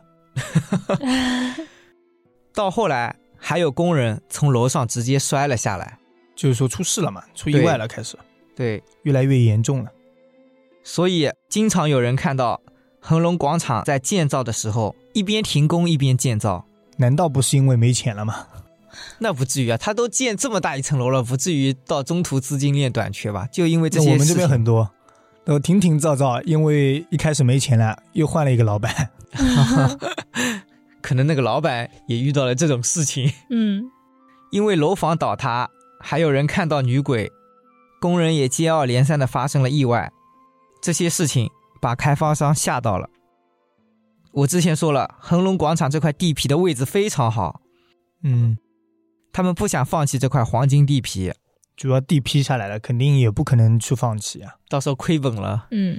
[2.58, 5.96] 到后来，还有工人从楼上直接摔了下来。
[6.34, 8.18] 就是说出事了嘛，出意外了，开始
[8.56, 9.90] 对，越来越严重了。
[10.82, 12.60] 所以经常有人看到
[12.98, 16.66] 恒隆广场在建造的时候，一边停工一边建造。
[16.96, 18.48] 难道不是因为没钱了吗？
[19.20, 23.46] 那不至于啊，他都建这么大一层楼了，不至于到中途资金链短缺吧？
[23.52, 24.90] 就因为这些我们这边很多，
[25.44, 29.10] 都停停造造，因为一开始没钱了，又换了一个老板。
[31.08, 33.90] 可能那个老板也遇到了这种事情，嗯，
[34.50, 37.32] 因为楼房倒塌，还有人看到女鬼，
[37.98, 40.12] 工人也接二连三的发生了意外，
[40.82, 41.48] 这些事情
[41.80, 43.08] 把开发商吓到了。
[44.32, 47.62] 我之前说了，恒隆广场这块地皮的位置非常好，
[48.22, 48.58] 嗯，
[49.32, 51.32] 他们不想放弃这块黄金地皮，
[51.74, 54.56] 主要地批下来了，肯定也不可能去放弃啊。
[54.68, 55.68] 到时候亏本了。
[55.70, 55.98] 嗯，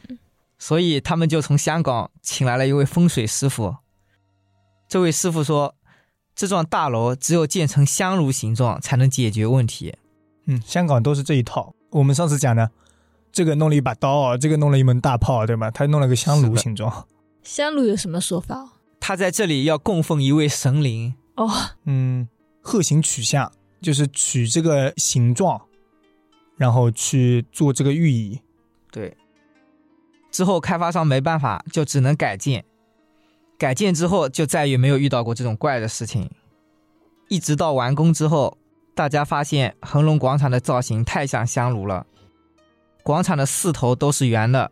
[0.60, 3.78] 所以他们就从香港请来了一位风水师傅。
[4.90, 5.76] 这位师傅说，
[6.36, 9.96] 这幢大楼只有建成香炉形状才能解决问题。
[10.46, 11.76] 嗯，香港都是这一套。
[11.92, 12.72] 我们上次讲的，
[13.32, 15.70] 这个弄了一把刀，这个弄了一门大炮，对吧？
[15.70, 17.08] 他弄了个香炉形状。
[17.44, 18.80] 香炉有什么说法？
[19.00, 21.48] 他在这里要供奉一位神灵，哦，
[21.86, 22.28] 嗯，
[22.62, 25.62] 鹤形取象就是取这个形状，
[26.58, 28.42] 然后去做这个寓意。
[28.92, 29.16] 对。
[30.32, 32.66] 之后开发商没办法，就只能改建。
[33.60, 36.32] 改建之后，就再也没有遇到过这种怪的事情。
[37.28, 38.58] 一直到完工之后，
[38.96, 42.08] 大家发现恒隆广场的造型太像香炉了，
[43.04, 44.72] 广场的四头都是圆的，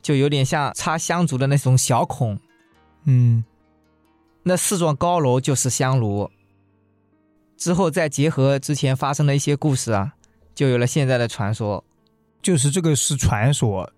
[0.00, 2.38] 就有点像插香烛的那种小孔。
[3.04, 3.44] 嗯
[4.44, 6.28] 那四幢高楼就是香炉。
[7.56, 10.14] 之后再结合之前发生的一些故事啊，
[10.54, 11.84] 就有了现在的传说。
[12.40, 13.92] 就是这个是传说。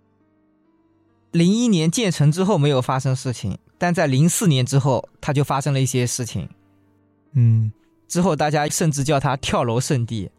[1.31, 6.49] 零一年建成之后没有发生事情，但在零四年之后，他就发生了一些事情。
[7.35, 7.71] 嗯，
[8.09, 10.31] 之后大家甚至叫他跳楼圣地。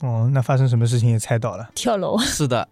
[0.00, 1.70] 哦，那发生什么事情也猜到了。
[1.74, 2.18] 跳楼。
[2.18, 2.70] 是的，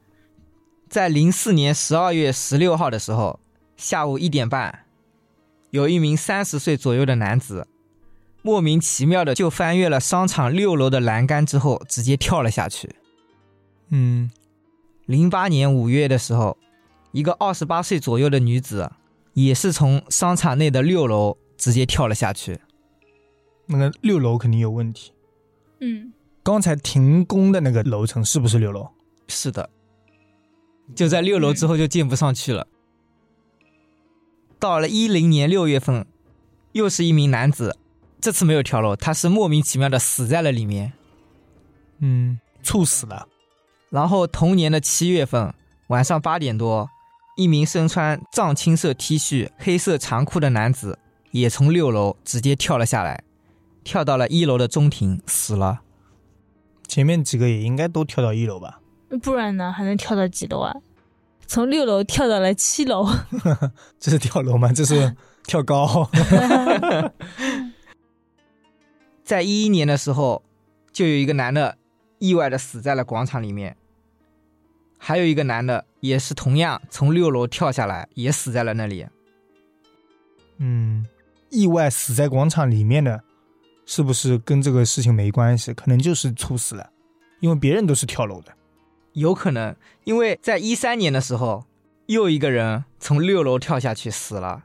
[0.89, 3.39] 在零四年十二月十六号的时候，
[3.77, 4.87] 下午一点半，
[5.69, 7.67] 有一名三十岁左右的男子，
[8.41, 12.97] 莫名其妙的就翻越了商场六楼的栏杆之后，直接跳了下去。
[13.91, 14.31] 嗯
[15.05, 16.57] 零八年五月的时候，
[17.13, 18.91] 一个二十八岁左右的女子，
[19.45, 22.61] 也是从商场内的六楼直接跳了下去。
[23.67, 25.13] 那个六楼肯定有问题。
[25.81, 28.91] 嗯，刚才停工的那个楼层是不是六楼？
[29.29, 29.71] 是的，
[30.95, 32.67] 就在六楼之后就建不上去了。
[34.59, 36.05] 到了一零年六月份，
[36.73, 37.79] 又是一名男子，
[38.21, 40.93] 这次没有跳楼，他是莫名其妙的死在了里面。
[42.01, 43.29] 嗯，猝死了。
[43.89, 45.55] 然后同年的七月份
[45.87, 46.91] 晚上八点多，
[47.41, 50.99] 一名身穿藏青色 T 恤、黑色长裤的男子
[51.31, 53.25] 也从六楼直接跳了下来，
[53.83, 55.81] 跳到了一楼的中庭，死了。
[56.87, 58.83] 前面几个也应该都跳到一楼吧？
[59.23, 60.77] 不然呢，还能跳到几楼啊？
[61.47, 63.09] 从六楼跳到了七楼。
[63.99, 64.71] 这是跳楼吗？
[64.71, 66.11] 这是跳高。
[69.25, 70.43] 在一一年的时候，
[70.93, 71.79] 就有一个男的
[72.19, 73.79] 意外的死在了广场里面，
[75.03, 79.07] 还有一个男的也是同样从六楼跳下来，也死在了那里。
[80.59, 81.07] 嗯，
[81.49, 83.25] 意外死在广场里面的，
[83.87, 85.73] 是不是跟这个事情没关系？
[85.73, 86.91] 可能就是猝死了，
[87.41, 88.53] 因为别人都是跳楼的。
[89.15, 91.65] 有可能，因为在一三年的时候，
[92.07, 94.65] 又一个人从六楼跳下去死了，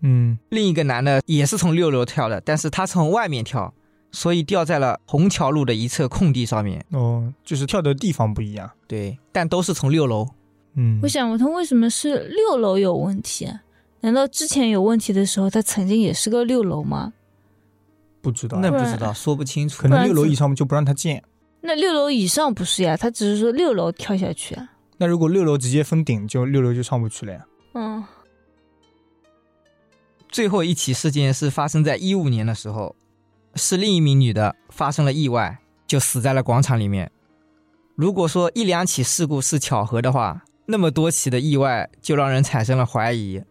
[0.00, 3.72] 嗯另一个男的也是从六楼跳的，但是他从外面跳，
[4.16, 6.82] 所以掉在了虹桥路的一侧空地上面。
[6.92, 8.70] 哦，就是跳的地方不一样。
[8.86, 10.26] 对，但都是从六楼。
[10.72, 13.46] 嗯我，想不通为什么是六楼有问题？
[14.00, 17.12] 难道之前有问题的时候，它曾经也是个六楼吗？
[18.22, 19.88] 不知道，那不知道，说不清楚可。
[19.88, 21.22] 能六楼以上就不让他建。
[21.60, 22.96] 那六楼以上不是呀？
[22.96, 24.66] 他只是说六楼跳下去啊。
[24.96, 27.46] 那如果六楼直接封顶，就六楼就上不去了呀。
[27.74, 28.02] 嗯
[30.30, 32.96] 最后一起事件是发生在一五年的时候，
[33.56, 37.10] 是另一名女的发生了意外，就死在了广场里面。
[37.94, 43.42] 如果说一两起事故是巧合的话，那么多起的意外就让人产生了怀疑，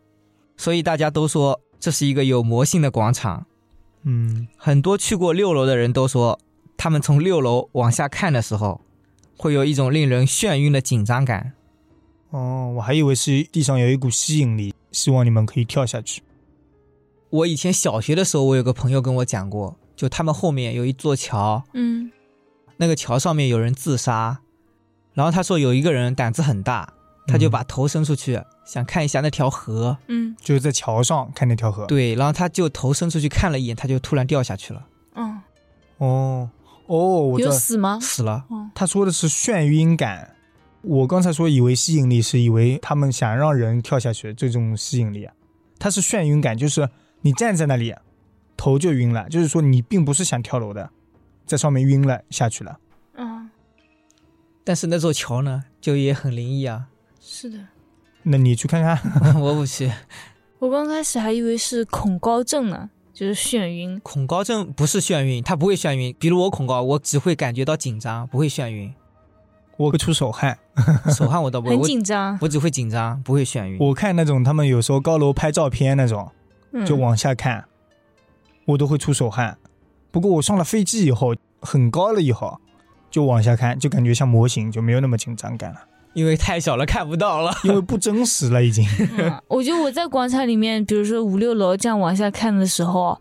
[0.56, 3.48] 所以大家都说这是一个有魔性的广场。
[4.04, 6.40] 嗯，很多去过六楼的人都说，
[6.78, 8.82] 他们从六楼往下看的时候，
[9.38, 11.54] 会有一种令人眩晕的紧张感。
[12.30, 16.22] 哦，我还以为是地上有一股吸引力，希望你们可以跳下去。
[17.32, 22.12] 我以前小学的时候，我有个朋友跟我讲过，就他们后面有一座桥，嗯
[22.78, 24.40] 那个桥上面有人自杀，
[25.14, 26.94] 然后他说有一个人胆子很大，
[27.28, 34.86] 他就嗯把头伸出去、想看一下那条河，嗯就是在桥上看那条河。，对，然后他就头伸出去看了一眼，他就突然掉下去了，
[35.16, 35.42] 嗯，
[35.98, 36.50] 哦
[36.88, 37.98] 哦，有死吗？
[38.02, 38.46] 死了。
[38.50, 40.36] 哦他说的是眩晕感。
[40.82, 45.34] 我刚才说以为吸引力，是以为他们想让人跳下去这种吸引力啊。
[45.80, 46.88] 它是眩晕感，就是
[47.22, 47.92] 你站在那里，
[48.58, 50.90] 头就晕了，就是说你并不是想跳楼的，
[51.46, 52.80] 在上面晕了下去了。
[53.16, 53.50] 嗯，
[54.64, 56.88] 但是那座桥呢，就也很灵异啊，
[57.20, 57.58] 是的。
[58.24, 59.00] 那你去看看。
[59.40, 59.92] 我不去。
[60.60, 64.00] 我我刚开始还以为是恐高症呢，就是眩晕。
[64.02, 66.16] 恐高症不是眩晕，它不会眩晕。
[66.18, 68.92] 比如我恐高，我只会感觉到紧张，不会眩晕。
[69.78, 70.58] 我会出手汗，
[71.16, 73.78] 手汗我倒不会，很紧张，我只会紧张，不会眩晕。
[73.80, 76.32] 我看那种他们有时候高楼拍照片那种，
[76.72, 77.66] 嗯就往下看，
[78.66, 79.58] 我都会出手汗。
[80.12, 82.60] 不过我上了飞机以后，很高了以后，
[83.10, 85.78] 就往下看，就感觉像模型，就没有那么紧张感了，
[86.14, 87.54] 因为太小了看不到了。
[87.64, 88.88] 因为不真实了已经。
[89.18, 93.20] 嗯，我觉得我在广场里面，比如说五六楼这样往下看的时候，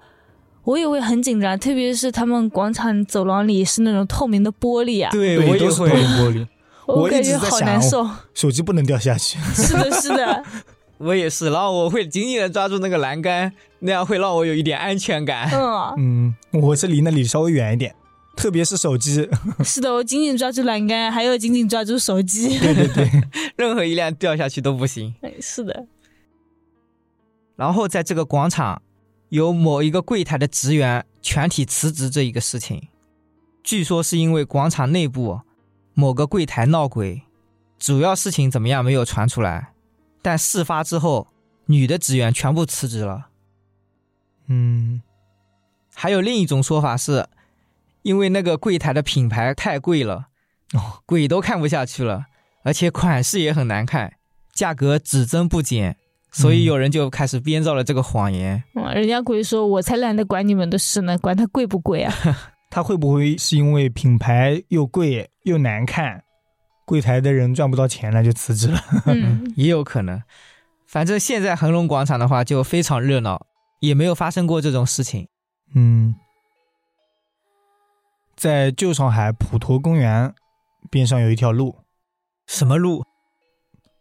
[0.65, 5.99] 我也会很紧张，特别是他们广场走廊里是那种透明的玻璃啊，对对，我也都是透明会。
[5.99, 6.47] 玻璃，
[6.87, 8.09] 我感觉好难受。
[8.33, 9.39] 手机不能掉下去。
[9.53, 10.45] 是的，是的，
[10.99, 15.51] 我也是，然后我会紧紧的抓住那个栏杆，那样会让我有一点安全感。
[15.53, 17.95] 嗯，嗯，我是离那里稍微远一点，
[18.37, 19.29] 特别是手机。
[19.65, 22.59] 是的，我紧紧抓住栏杆，还有紧紧抓住手机。
[22.59, 23.11] 对对对，
[23.57, 25.15] 任何一辆掉下去都不行。
[25.23, 25.87] 哎是的，
[27.57, 28.81] 然后在这个广场，
[29.29, 32.89] 有某一个柜台的职员全体辞职这一个事情，
[33.63, 35.41] 据说是因为广场内部
[35.93, 37.23] 某个柜台闹鬼，
[37.79, 39.74] 主要事情怎么样没有传出来，
[40.25, 41.29] 但事发之后，
[41.67, 43.27] 女的职员全部辞职了。
[44.47, 45.03] 嗯，
[45.95, 47.29] 还有另一种说法是，
[48.01, 50.29] 因为那个柜台的品牌太贵了，
[50.73, 52.25] 哦，鬼都看不下去了，
[52.63, 54.15] 而且款式也很难看，
[54.55, 55.99] 价格只增不减，
[56.33, 58.65] 所以嗯有人就开始编造了这个谎言。
[58.75, 62.15] 嗯，人家鬼说我才懒得管你们的事呢，管它贵不贵啊？
[62.73, 66.24] 他会不会是因为品牌又贵又难看，
[66.85, 68.81] 柜台的人赚不到钱了就辞职了？
[69.07, 70.23] 嗯， 也有可能。
[70.87, 73.47] 反正现在恒隆广场的话就非常热闹，
[73.81, 75.29] 也没有发生过这种事情。
[75.75, 76.15] 嗯，
[78.37, 80.35] 在旧上海普陀公园
[80.91, 81.79] 边上有一条路，
[82.47, 83.05] 什么路？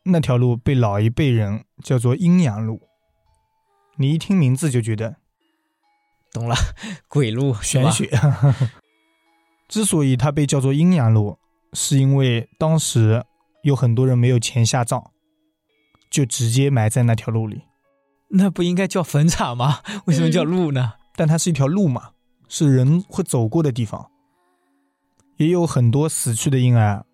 [0.03, 2.89] 那条路被老一辈人叫做阴阳路。
[3.95, 5.15] 你一听名字就觉得
[6.31, 6.55] 懂了，
[7.07, 8.09] 鬼路玄学。
[9.69, 11.39] 之所以它被叫做阴阳路，
[11.73, 13.25] 是因为当时
[13.63, 15.11] 有很多人没有钱下葬，
[16.09, 17.63] 就直接埋在那条路里。
[18.29, 19.81] 那不应该叫坟场吗？
[20.05, 20.93] 为什么叫路呢？
[21.15, 22.11] 但它是一条路嘛，
[22.47, 24.09] 是人会走过的地方。
[25.37, 27.05] 也有很多死去的婴儿，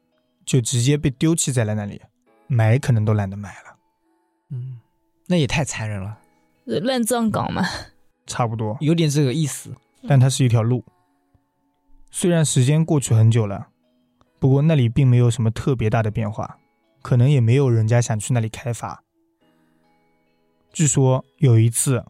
[0.45, 2.01] 就直接被丢弃在了那里，
[2.47, 3.77] 埋可能都懒得埋了，
[4.51, 4.79] 嗯，
[5.27, 6.19] 那也太残忍了，
[6.65, 7.63] 乱葬岗嘛。
[8.25, 8.77] 差不多。
[8.79, 9.73] 有点这个意思。
[10.07, 10.85] 但它是一条路。
[12.11, 13.67] 虽然时间过去很久了，
[14.39, 16.57] 不过那里并没有什么特别大的变化，
[17.01, 19.03] 可能也没有人家想去那里开发。
[20.71, 22.05] 据说有一次，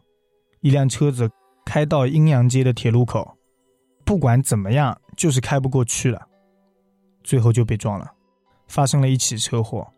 [0.60, 1.30] 一辆车子
[1.64, 3.36] 开到阴阳街的铁路口，
[4.04, 6.28] 不管怎么样，就是开不过去了，
[7.24, 8.12] 最后就被撞了，
[8.68, 9.88] 发生了一起车祸。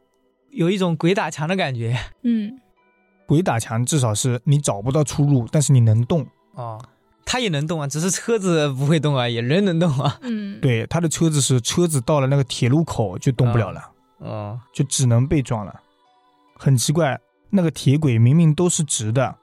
[0.51, 2.61] 有一种鬼打墙的感觉嗯，
[3.27, 6.27] 鬼打墙至少是你找不到出路，但是你能动。
[6.55, 6.83] 哦，
[7.25, 10.19] 它也能动啊，只是车子不会动而已，人能动啊。
[10.23, 13.91] 嗯，，对，他的车子是车子到了那个铁路口就动不了了。
[14.19, 15.81] 哦，就只能被撞了。
[16.57, 17.19] 很奇怪，
[17.51, 19.37] 那个铁轨明明都是直的，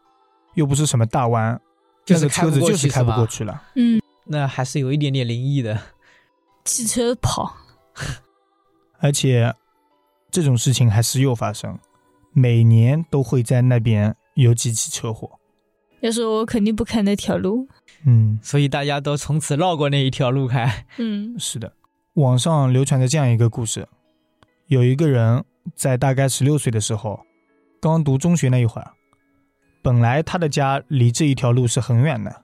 [0.53, 1.59] 又不是什么大弯，
[2.05, 3.61] 就是那个车子就是开不过去去了。
[3.75, 5.81] 嗯，那还是有一点点灵异的。
[6.65, 7.55] 汽车跑，
[8.99, 9.55] 而且
[10.29, 11.79] 这种事情还时有发生，
[12.31, 15.38] 每年都会在那边有几起车祸。
[16.01, 17.67] 要是我肯定不开那条路。
[18.05, 20.85] 嗯，所以大家都从此绕过那一条路开。
[20.97, 21.73] 嗯是的。
[22.13, 23.87] 网上流传着这样一个故事：
[24.67, 25.43] 有一个人
[25.75, 27.25] 在大概十六岁的时候，
[27.81, 28.91] 刚读中学那一会儿，
[29.81, 32.43] 本来他的家离这一条路是很远的，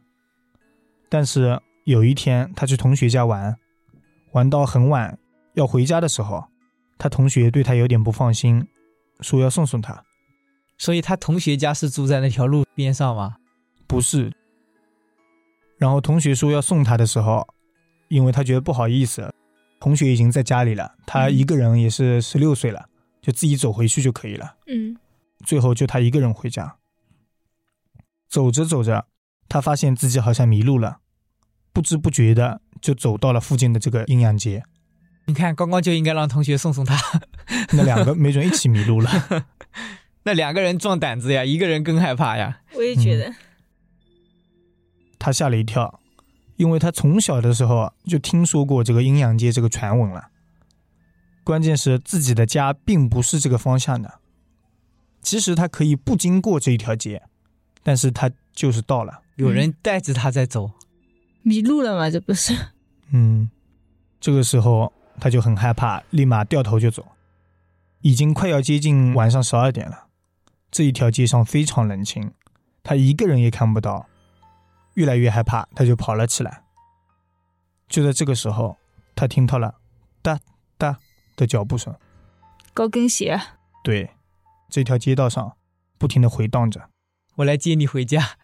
[1.09, 3.57] 但是有一天他去同学家玩，
[4.31, 5.17] 玩到很晚
[5.53, 6.45] 要回家的时候，
[6.97, 8.67] 他同学对他有点不放心，
[9.19, 10.03] 说要送送他。
[10.77, 13.37] 所以他同学家是住在那条路边上吗？
[13.87, 14.31] 不是。
[15.77, 17.47] 然后同学说要送他的时候，
[18.07, 19.33] 因为他觉得不好意思，
[19.79, 22.87] 同学已经在家里了，他一个人也是十六岁了，
[23.21, 24.55] 就自己走回去就可以了。
[24.67, 24.97] 嗯
[25.43, 26.77] 最后就他一个人回家。
[28.27, 29.05] 走着走着，
[29.47, 30.99] 他发现自己好像迷路了，
[31.71, 34.63] 不知不觉的就走到了附近的这个阴阳街。
[35.25, 36.97] 你看，刚刚就应该让同学送送他。
[37.73, 39.09] 那两个没准一起迷路了。
[40.23, 42.61] 那两个人壮胆子呀，一个人更害怕呀。
[42.73, 43.33] 我也觉得。
[45.25, 45.99] 他吓了一跳，
[46.55, 50.27] 因为他从小的时候就听说过这个阴阳街这个传闻了。
[51.43, 54.19] 关键是自己的家并不是这个方向的，
[55.23, 57.23] 其实他可以不经过这一条街，
[57.81, 59.23] 但是他就是到了。
[59.37, 60.69] 有人带着他在走，
[61.41, 62.07] 迷路了嘛？
[62.07, 62.55] 这不是？
[63.09, 63.49] 嗯，
[64.21, 67.03] 这个时候他就很害怕，立马掉头就走。
[68.01, 70.05] 已经快要接近晚上十二点了，
[70.69, 72.31] 这一条街上非常冷清，
[72.83, 74.07] 他一个人也看不到，
[74.95, 76.63] 越来越害怕，他就跑了起来。
[77.87, 78.77] 就在这个时候，
[79.15, 79.75] 他听到了
[80.21, 80.39] 哒
[80.77, 80.99] 哒
[81.35, 81.95] 的脚步声，
[82.73, 83.39] 高跟鞋，
[83.83, 84.11] 对，
[84.69, 85.55] 这条街道上
[85.97, 86.89] 不停的回荡着。
[87.35, 88.37] 我来接你回家。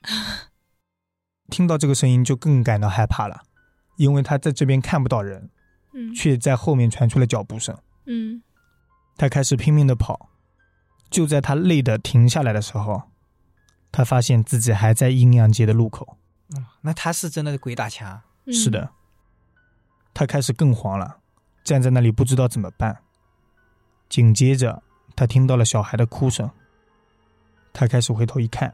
[1.50, 3.44] 听到这个声音就更感到害怕了，
[3.98, 5.50] 因为他在这边看不到人，
[5.94, 7.78] 嗯却在后面传出了脚步声。
[8.06, 8.44] 嗯，
[9.18, 10.30] 他开始拼命的跑，
[11.10, 13.04] 就在他累得停下来的时候，
[13.92, 16.18] 他发现自己还在阴阳街的路口。
[16.82, 18.22] 嗯，那他是真的鬼打墙。
[18.46, 18.90] 嗯是，的，
[20.14, 21.18] 他开始更慌了，
[21.64, 22.98] 站在那里不知道怎么办。
[24.10, 24.82] 紧接着，
[25.16, 26.50] 他听到了小孩的哭声，
[27.72, 28.74] 他开始回头一看，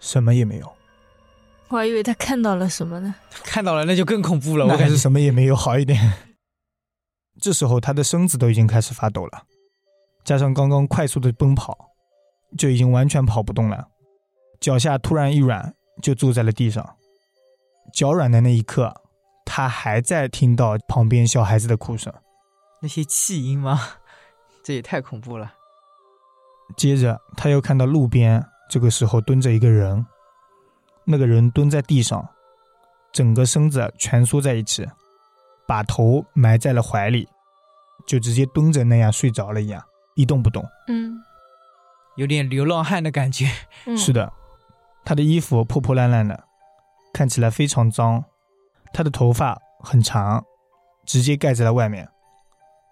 [0.00, 0.72] 什么也没有，
[1.68, 3.14] 我还以为他看到了什么呢。
[3.44, 4.96] 看到了那就更恐怖了，我感觉那还是。
[4.96, 6.12] 什么也没有好一点。
[7.40, 9.44] 这时候，他的身子都已经开始发抖了，
[10.24, 11.76] 加上刚刚快速的奔跑，
[12.56, 13.88] 就已经完全跑不动了。
[14.60, 16.96] 脚下突然一软，就坐在了地上。
[17.92, 18.94] 脚软的那一刻，
[19.44, 22.12] 他还在听到旁边小孩子的哭声。
[22.80, 23.80] 那些气音吗？
[24.62, 25.54] 这也太恐怖了。
[26.76, 30.06] 接着，他又看到路边这个时候蹲着一个人，
[31.04, 32.28] 那个人蹲在地上，
[33.12, 34.88] 整个身子蜷缩在一起，
[35.66, 37.28] 把头埋在了怀里，
[38.06, 39.82] 就直接蹲着那样睡着了一样，
[40.14, 40.64] 一动不动。
[40.88, 41.20] 嗯，
[42.16, 43.50] 有点流浪汉的感觉。
[43.86, 44.32] 嗯是，的，
[45.04, 46.44] 他的衣服破破烂烂的，
[47.12, 48.24] 看起来非常脏，
[48.92, 50.44] 他的头发很长，
[51.04, 52.08] 直接盖在了外面，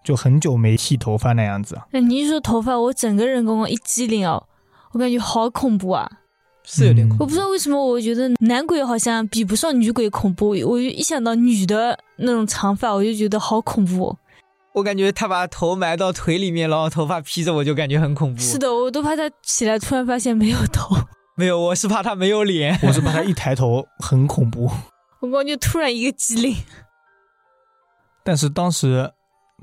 [0.03, 1.79] 就很久没剃头发那样子。
[1.91, 4.47] 那你一说头发，我整个人刚刚一激灵哦，
[4.91, 6.09] 我感觉好恐怖啊！
[6.63, 10.49] 是有点恐怖我不知道为什么，我觉得男鬼好像比不上女鬼恐怖。
[10.49, 14.09] 我一想到女的那种长发，我就觉得好恐怖。
[14.09, 14.17] 哦
[14.73, 18.39] 我感觉他把头埋到腿里面，然后头发披着，我就感觉很恐怖。
[18.39, 20.95] 是，的，我都怕他起来突然发现没有头，
[21.41, 22.77] 没有，我是怕他没有脸。
[22.83, 24.65] 我是怕他一抬头很恐怖。
[25.21, 26.55] 我刚刚就突然一个机灵。
[28.23, 29.11] 但是当时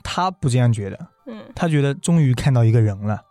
[0.03, 3.23] 他不这样觉得，嗯他觉得终于看到一个人了。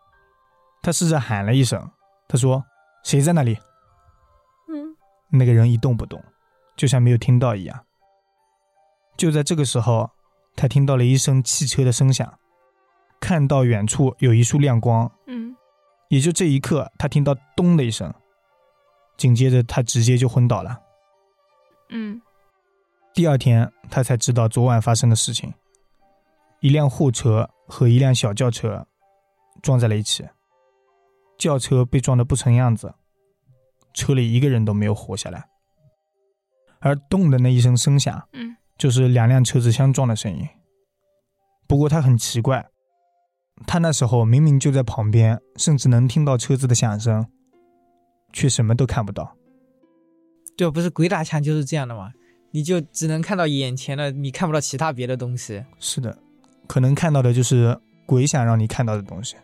[0.82, 1.92] 他试着喊了一声，
[2.30, 2.64] 他说
[3.04, 3.58] ：“谁在那里
[4.70, 4.96] 嗯？”
[5.30, 6.24] 那个人一动不动，
[6.78, 7.84] 就像没有听到一样。
[9.18, 10.12] 就在这个时候，
[10.56, 12.40] 他听到了一声汽车的声响，
[13.20, 15.12] 看到远处有一束亮光。
[15.26, 15.54] 嗯，
[16.08, 18.14] 也就这一刻，他听到“咚”的一声，
[19.18, 20.82] 紧接着他直接就昏倒了。
[21.90, 22.22] 嗯
[23.14, 25.52] 第二天，他才知道昨晚发生的事情：
[26.60, 28.86] 一辆货车和一辆小轿车
[29.62, 30.28] 撞在了一起，
[31.38, 32.94] 轿车被撞得不成样子，
[33.94, 35.50] 车里一个人都没有活下来。
[36.80, 40.48] 而咚的那一声声响，嗯，就是两辆车子相撞的声音。
[41.68, 42.70] 不过他很奇怪，
[43.66, 47.28] 他那时候明明就在旁边，甚至能听到车子的响声，
[48.38, 49.36] 却什么都看不到。
[50.56, 52.12] 对，不是鬼打墙就是这样的嘛，
[52.52, 55.66] 你就只能看到眼前的，你看不到其他别的东西。
[55.80, 56.16] 是的，
[56.68, 57.76] 可能看到的就是
[58.06, 59.36] 鬼想让你看到的东西。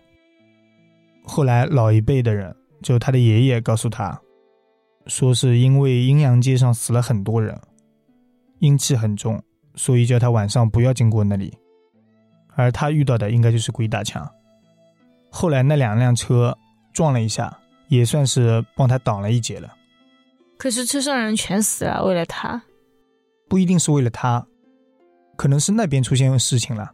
[1.24, 4.22] 后来老一辈的人，就他的爷爷告诉他，
[5.08, 7.60] 说是因为阴阳街上死了很多人，
[8.60, 9.42] 阴气很重，
[9.74, 11.52] 所以叫他晚上不要经过那里。
[12.56, 14.30] 而他遇到的应该就是鬼打墙。
[15.32, 16.56] 后来那两辆车
[16.94, 17.58] 撞了一下，
[17.96, 19.74] 也算是帮他挡了一劫了。
[20.58, 22.62] 可是车上人全死了，为了他。
[23.50, 24.48] 不一定是为了他，
[25.36, 26.92] 可能是那边出现事情了，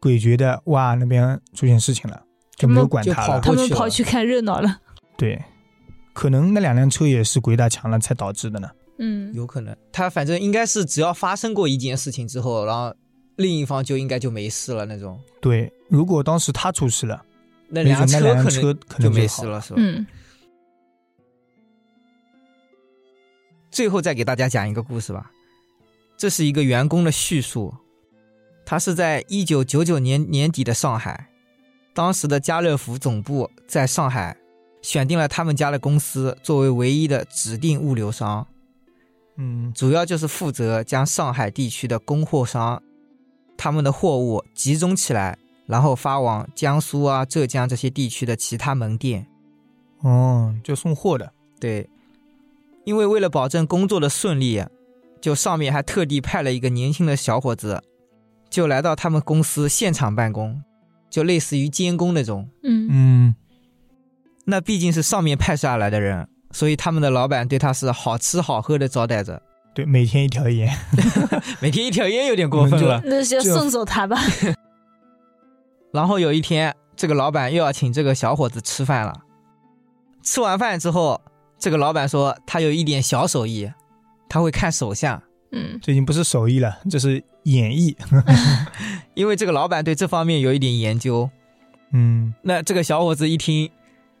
[0.00, 2.22] 鬼觉得哇那边出现事情了，
[2.56, 3.40] 就没有管他了。
[3.40, 4.80] 他们跑去看热闹了。
[5.16, 5.42] 对，
[6.12, 8.68] 可能那两辆车也是鬼打墙了才导致的呢。
[8.98, 12.94] 嗯，有可能，他反正应该是只要发生过一件事情之后，然后
[13.36, 15.20] 另一方就应该就没事了那种。
[15.40, 17.22] 对，如果当时他出事了，
[17.68, 19.76] 那辆车可就能好没事了，是吧？
[19.78, 20.06] 嗯。
[23.70, 25.30] 最后再给大家讲一个故事吧，
[26.16, 27.74] 这是一个员工的叙述，
[28.64, 31.28] 他是在一九九九年年底的上海，
[31.92, 34.36] 当时的家乐福总部在上海，
[34.80, 38.46] 选定了他们家的公司作为唯一的指定物流商，
[39.36, 39.70] 嗯。
[39.74, 42.82] 主要就是负责将上海地区的供货商
[43.58, 45.36] 他们的货物集中起来，
[45.66, 49.26] 然后发往江苏啊、浙江这些地区的其他门店。
[50.00, 51.88] 哦，就送货的，对，
[52.84, 54.62] 因为为了保证工作的顺利，
[55.20, 57.82] 就上面还特地派了一个年轻的小伙子，
[58.50, 60.62] 就来到他们公司现场办公，
[61.10, 62.48] 就类似于监工那种。
[62.62, 63.34] 嗯嗯
[64.44, 69.42] 那毕竟是上面派下来的人，所以他们的老板对他是好吃好喝的招待着，
[69.74, 70.72] 对，每天一条烟，
[71.58, 73.00] 每天一条烟有点过分了。
[73.04, 74.16] 那就送走他吧？
[75.92, 79.22] 然后有一天，这个老板又要请这个小伙子吃饭了，
[80.22, 81.20] 吃完饭之后，
[81.58, 83.70] 这个老板说他有一点小手艺，
[84.28, 85.22] 他会看手相，
[85.52, 87.96] 嗯这已经不是手艺了，这是演绎。
[89.14, 91.30] 因为这个老板对这方面有一点研究。
[91.92, 93.70] 嗯，那这个小伙子一听，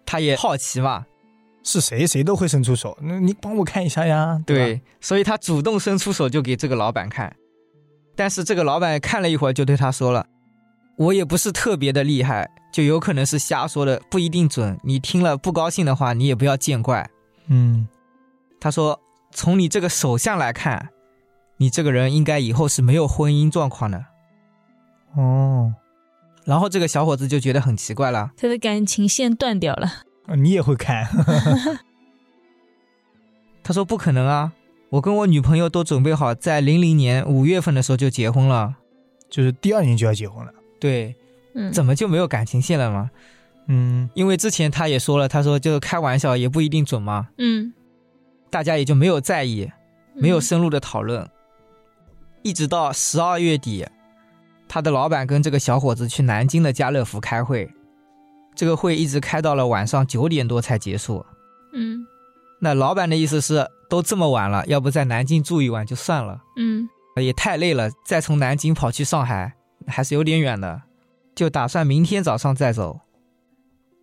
[0.06, 1.04] 他也好奇嘛，
[1.64, 4.36] 是谁谁都会伸出手，那你帮我看一下呀。
[4.36, 7.34] 吧，对，所以他主动伸出手就给这个老板看。
[8.14, 10.26] 但是这个老板看了一会儿，就对他说了
[10.96, 14.78] ：“我也不是特别的厉害，就有可能是瞎说的，不一定准。
[14.82, 17.08] 你听了不高兴的话，你也不要见怪。
[17.48, 17.86] 嗯，”
[18.60, 20.88] 他说：“从你这个手相来看，
[21.58, 24.06] 你这个人应该以后是没有婚姻状况的。
[25.14, 25.74] 哦，”
[26.44, 29.86] 然后这个小伙子就觉得很奇怪了，他的感情线断掉了。
[30.26, 31.06] 啊你也会看。
[33.62, 34.52] 他说：“不可能啊，
[34.90, 38.76] 我跟我女朋友都准备好在零零年五月份的时候就结婚了。
[39.28, 40.52] 就是第二年就要结婚了。
[40.78, 41.14] 对，
[41.54, 43.10] 嗯，怎么就没有感情线了吗？”
[43.68, 47.72] 嗯，因为之前他也说了，他说就是开玩笑，也不一定准嘛，嗯。
[48.48, 49.68] 大家也就没有在意，
[50.14, 51.28] 没有嗯深入的讨论。
[52.42, 53.84] 一直到十二月底，
[54.68, 57.68] 他的老板跟这个小伙子去南京的家乐福开会，
[58.54, 61.26] 这个会一直开到了晚上九点多才结束。
[61.72, 62.06] 嗯。
[62.60, 66.88] 那老板的意思是，都这么晚了，要不在南京住一晚就算了，嗯。
[67.16, 69.55] 也太累了，再从南京跑去上海
[69.86, 70.82] 还是有点远的，
[71.34, 73.00] 就打算明天早上再走。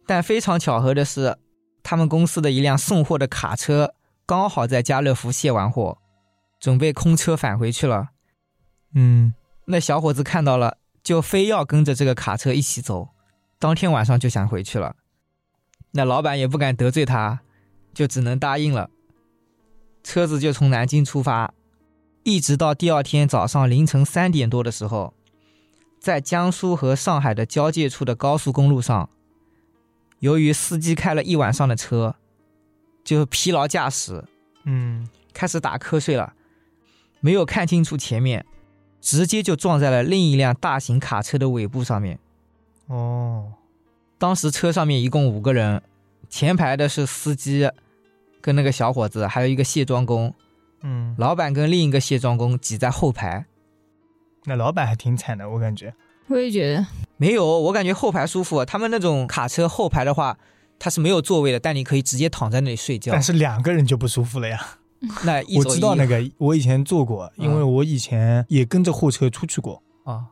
[0.06, 1.38] 但非常巧合的是，
[1.82, 3.94] 他们公司的一辆送货的卡车
[4.26, 5.98] 刚好在家乐福卸完货，
[6.60, 8.10] 准备空车返回去了。
[8.96, 9.34] 嗯，
[9.66, 13.10] 那小伙子看到了，就非要跟着这个卡车一起走，
[13.60, 14.96] 当天晚上就想回去了。
[15.92, 17.42] 那老板也不敢得罪他，
[17.94, 18.90] 就只能答应了。
[20.04, 21.54] 车子就从南京出发，
[22.24, 25.14] 一直到第二天早上凌晨三点多的时候，
[26.04, 29.10] 在江苏和上海的交界处的高速公路上，
[30.20, 32.16] 由于司机开了一晚上的车，
[33.06, 34.26] 就疲劳驾驶，
[34.66, 36.34] 嗯，开始打瞌睡了，
[37.22, 38.46] 没有看清楚前面，
[39.00, 42.20] 直接就撞在了另一辆大型卡车的尾部上面。
[42.88, 43.54] 哦，
[44.18, 45.82] 当时车上面一共五个人，
[46.30, 47.72] 前排的是司机，
[48.42, 50.36] 跟那个小伙子，还有一个卸妆工，
[50.82, 53.46] 嗯，老板跟另一个卸妆工挤在后排。
[54.46, 55.94] 那老板还挺惨的，我感觉。
[56.28, 56.86] 我也觉得，
[57.18, 58.64] 没有，我感觉后排舒服。
[58.64, 60.38] 他们那种卡车后排的话，
[60.80, 63.22] 它是没有座位的，但你可以直接躺在那里睡觉但。
[63.22, 64.78] 是两个人就不舒服了呀。
[65.26, 69.84] 那一我知道那个，我以前坐过，因为我以前也跟着货车出去过。
[70.06, 70.28] 啊，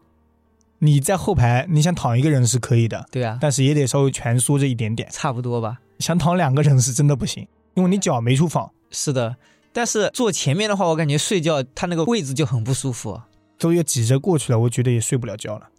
[0.79, 5.09] 你在后排，你想躺一个人是可以的，对啊，但是也得稍微蜷缩着一点点。
[5.11, 5.79] 差不多吧。
[5.99, 9.35] 想躺两个人是真的不行，因为你脚没处放，是的，
[9.73, 13.21] 但是坐前面的话，我感觉睡觉它那个位置就很不舒服，
[13.61, 15.69] 都要挤着过去了，我觉得也睡不了觉了。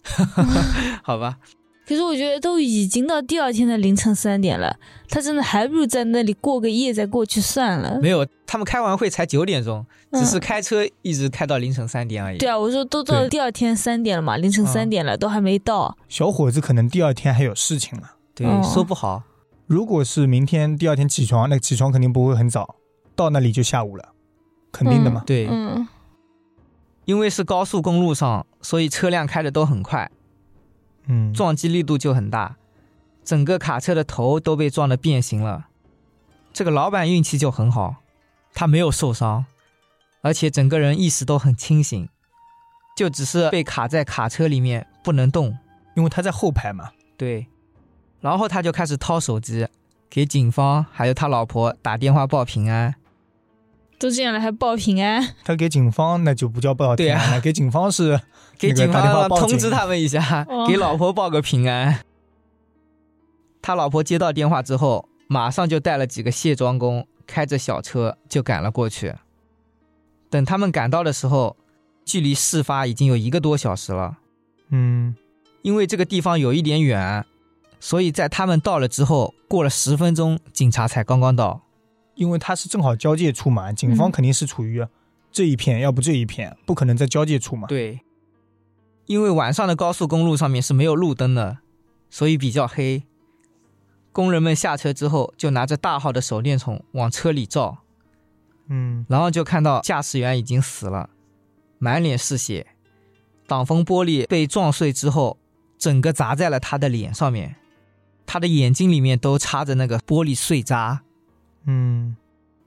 [1.03, 1.39] 好吧？
[1.85, 4.77] 可是我觉得都已经到第二天的凌晨三点了，
[5.09, 7.99] 他真的还不如在那里过个夜再过去算了。
[8.01, 12.39] 没有，他们开完会才九点钟，只嗯是开车一直开到凌晨三点而已。
[12.39, 15.99] 对啊，我说都到第二天三点了嘛，凌晨三点了，都还没到。
[16.09, 18.13] 小伙子可能第二天还有事情了。
[18.33, 19.25] 对，哦说不好。
[19.67, 22.77] 如果是明天第二天起床，那起床肯定不会很早，
[23.17, 24.11] 到那里就下午了，
[24.71, 25.25] 肯定的嘛。
[25.27, 25.87] 对，嗯
[27.05, 30.11] 因为是高速公路上，所以车辆开的都很快，
[31.07, 32.57] 嗯，撞击力度就很大，
[33.25, 35.67] 整个卡车的头都被撞得变形了。
[36.53, 37.97] 这个老板运气就很好，
[38.55, 39.47] 他没有受伤，
[40.21, 42.09] 而且整个人意识都很清醒，
[42.97, 45.59] 就只是被卡在卡车里面不能动。
[45.95, 46.91] 因为他在后排嘛。
[47.19, 47.47] 对，
[48.21, 49.69] 然后他就开始掏手机，
[50.09, 52.95] 给警方还有他老婆打电话报平安。
[54.03, 58.21] 都这样了还报平安，他给警方那就不叫报平安了，给警方是
[58.59, 62.01] 给警方通知他们一下，哦给老婆报个平安。
[63.63, 69.15] 他老婆接到电话之后，马上就带了几个卸妆工，开着小车就赶了过去。
[70.29, 71.57] 等他们赶到的时候，
[72.05, 74.19] 距离事发已经有一个多小时了。
[74.71, 75.15] 嗯
[75.63, 77.25] 因为这个地方有一点远，
[77.79, 81.63] 所以在他们到了之后，过了十分钟，警察才刚刚到。
[82.23, 84.87] 因为它是正好交界处嘛，警方嗯肯定是处于
[85.33, 87.67] 这一片，要不这一片，不可能在交界处嘛。
[87.67, 88.01] 对，
[89.07, 91.59] 因为晚上的高速公路上面是没有路灯的，
[92.09, 93.03] 所以比较黑。
[94.13, 97.79] 工人们下车之后，就拿着大号的手电筒往车里照，
[98.69, 101.11] 嗯然后就看到驾驶员已经死了，
[101.79, 102.69] 满脸是血，
[103.49, 105.39] 挡风玻璃被撞碎之后，
[105.77, 107.57] 整个砸在了他的脸上面，
[108.27, 111.03] 他的眼睛里面都插着那个玻璃碎渣，
[111.67, 112.17] 嗯，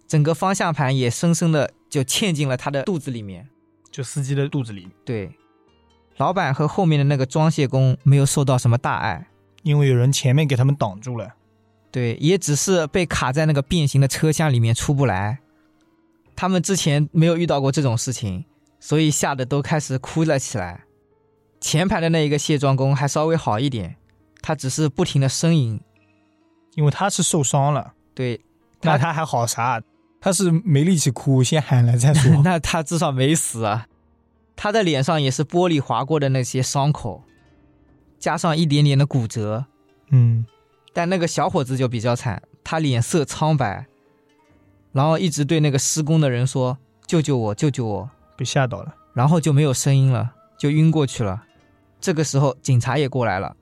[0.08, 3.50] 整个方向盘也深深的就嵌进了他的肚子里面。
[3.92, 5.38] 就司机的肚子里，对，
[6.18, 9.28] 老板和后面的那个装卸工没有受到什么大碍。
[9.64, 11.34] 因为有人前面给他们挡住了。
[11.92, 15.40] 对，也只是被卡在那个变形的车厢里面出不来。
[16.36, 18.44] 他们之前没有遇到过这种事情，
[18.82, 20.84] 所以吓得都开始哭了起来。
[21.62, 23.96] 前排的那一个卸妆工还稍微好一点，
[24.42, 25.80] 他只是不停的呻吟。
[26.76, 28.42] 因为他是受伤了，对，
[28.82, 29.82] 那他还好啥？
[30.22, 32.42] 他是没力气哭，先喊了再说。
[32.44, 33.88] 那他至少没死啊。
[34.56, 37.24] 他的脸上也是玻璃划过的那些伤口，
[38.18, 39.66] 加上一点点的骨折。
[40.12, 40.46] 嗯，
[40.94, 43.86] 但那个小伙子就比较惨，他脸色苍白，
[44.94, 48.96] 然后一直对那个施工的人说：“救救我，救救我！”被吓到了。
[49.14, 51.44] 然后就没有声音了，就晕过去了。
[52.00, 53.56] 这个时候警察也过来了。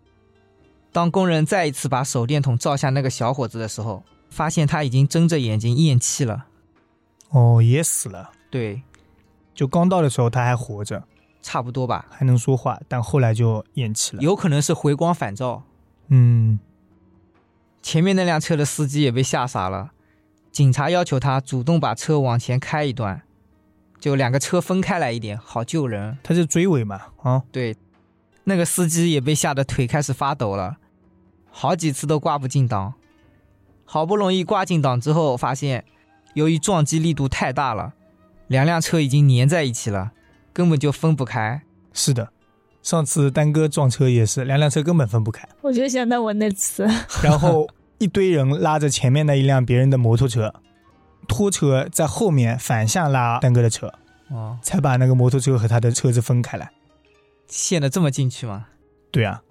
[0.91, 4.03] 当工人再一次把手电筒照向那个小伙子的时候，
[4.33, 6.47] 发现他已经睁着眼睛咽气了。
[7.29, 8.31] 哦，也死了。
[8.49, 8.81] 对，
[9.53, 11.03] 就刚到的时候他还活着，
[11.41, 14.21] 差不多吧，还能说话，但后来就咽气了。
[14.23, 15.63] 有可能是回光返照。
[16.07, 16.59] 嗯，
[17.81, 19.91] 前面那辆车的司机也被吓傻了。
[20.51, 23.23] 警察要求他主动把车往前开一段，
[23.99, 26.17] 就两个车分开来一点，好救人。
[26.23, 27.01] 他是追尾嘛？
[27.21, 27.75] 啊，对，
[28.43, 30.77] 那个司机也被吓得腿开始发抖了，
[31.49, 32.93] 好几次都挂不进档。
[33.85, 35.85] 好不容易挂进档之后，发现
[36.33, 37.93] 由于撞击力度太大了，
[38.47, 40.11] 两辆车已经粘在一起了，
[40.51, 41.61] 根本就分不开。
[41.93, 42.29] 是的，
[42.81, 45.47] 上次丹哥撞车也是，两辆车根本分不开。
[45.61, 46.87] 我就想到我那次，
[47.21, 47.69] 然后
[47.99, 50.53] 一堆人拉着前面那一辆别人的摩托车，
[51.27, 53.93] 拖车在后面反向拉丹哥的车，
[54.29, 56.71] 哦，才把那个摩托车和他的车子分开来。
[57.47, 58.65] 陷得这么进去吗？
[59.11, 59.43] 对啊，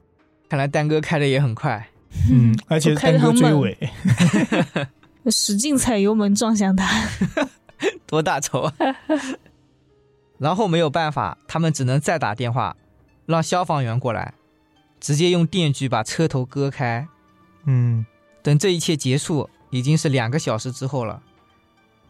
[0.48, 1.88] 看来丹哥开的也很快。
[2.30, 3.90] 嗯， 而且我开得丹哥很猛追尾，
[5.30, 7.08] 使劲踩油门撞向他。
[8.06, 8.72] 多大仇啊！
[10.38, 12.76] 然后没有办法，他们只能再打电话，
[13.26, 14.34] 让消防员过来，
[15.00, 17.08] 直接用电锯把车头割开。
[17.64, 18.04] 嗯，
[18.42, 21.22] 等这一切结束，已经是两个小时之后了。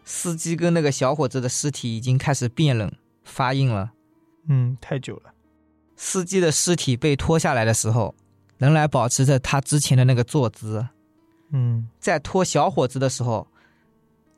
[0.05, 2.93] 司机跟那个小伙子的尸体已经开始变冷
[3.25, 3.93] 发硬了。
[4.49, 5.33] 嗯，太久了。
[5.97, 8.15] 司机的尸体被拖下来的时候，
[8.63, 10.87] 仍然保持着他之前的那个坐姿。
[11.51, 13.49] 嗯，在拖小伙子的时候，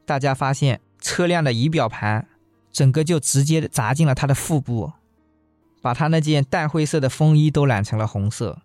[0.06, 2.26] 大家发现车辆的仪表盘
[2.72, 4.90] 整个就直接砸进了他的腹部，
[5.82, 8.62] 把他那件淡灰色的风衣都染成了红色。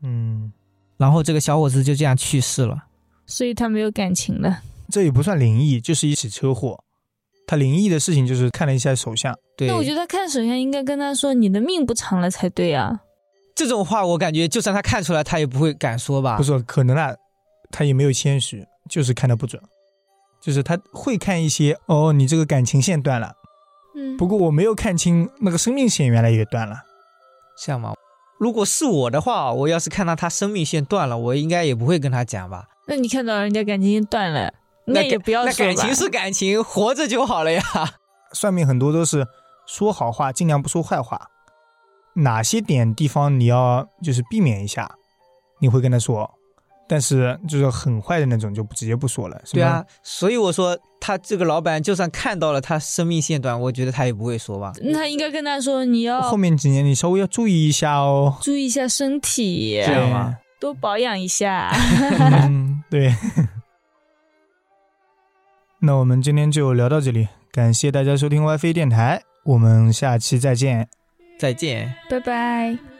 [0.00, 0.50] 嗯，
[0.96, 2.86] 然后这个小伙子就这样去世了。
[3.26, 4.62] 所以他没有感情了。
[4.88, 6.82] 这也不算灵异，就是一起车祸。
[7.46, 13.02] 他灵异的事情就是看了一下手相，对，那我觉得看手相应该跟他说你的命不长了才对啊。
[13.54, 16.36] 这种话我感觉就算他看出来，他也不会敢说吧？
[16.36, 17.14] 不是可能啊，
[17.70, 19.62] 他也没有谦虚，就是看的不准，
[20.40, 23.34] 就是他会看一些哦，你这个感情线断了，
[23.94, 26.82] 嗯，不过我没有看清那个生命线原来也断了。
[27.56, 27.94] 这样吗？
[28.40, 32.66] 如果是我的话，我要是看到他生命线断了，我应该也不会跟他讲吧。
[32.88, 34.52] 那你看到人家感情线断了，
[34.86, 37.62] 那也不要说感情是感情，活着就好了呀。
[38.34, 39.24] 算命很多都是
[39.64, 41.30] 说好话，尽量不说坏话。
[42.14, 44.90] 哪些点地方你要就是避免一下，
[45.60, 46.30] 你会跟他说，
[46.88, 49.40] 但是就是很坏的那种就直接不说了。
[49.52, 54.72] 对啊，，所以我说他这个老板就算看到了他生命线短，我觉得他也不会说吧。
[54.80, 58.36] 那他应该跟他说你要后面几年你稍微要注意一下哦。
[58.40, 61.70] 注意一下身体，这样吗多保养一下。
[62.48, 63.14] 嗯， 对。
[65.80, 70.88] 那我们今天就聊到这里，感谢大家收听 WiFi 电台，我们下期再见。
[71.36, 71.94] 再见。
[72.08, 72.93] 拜拜。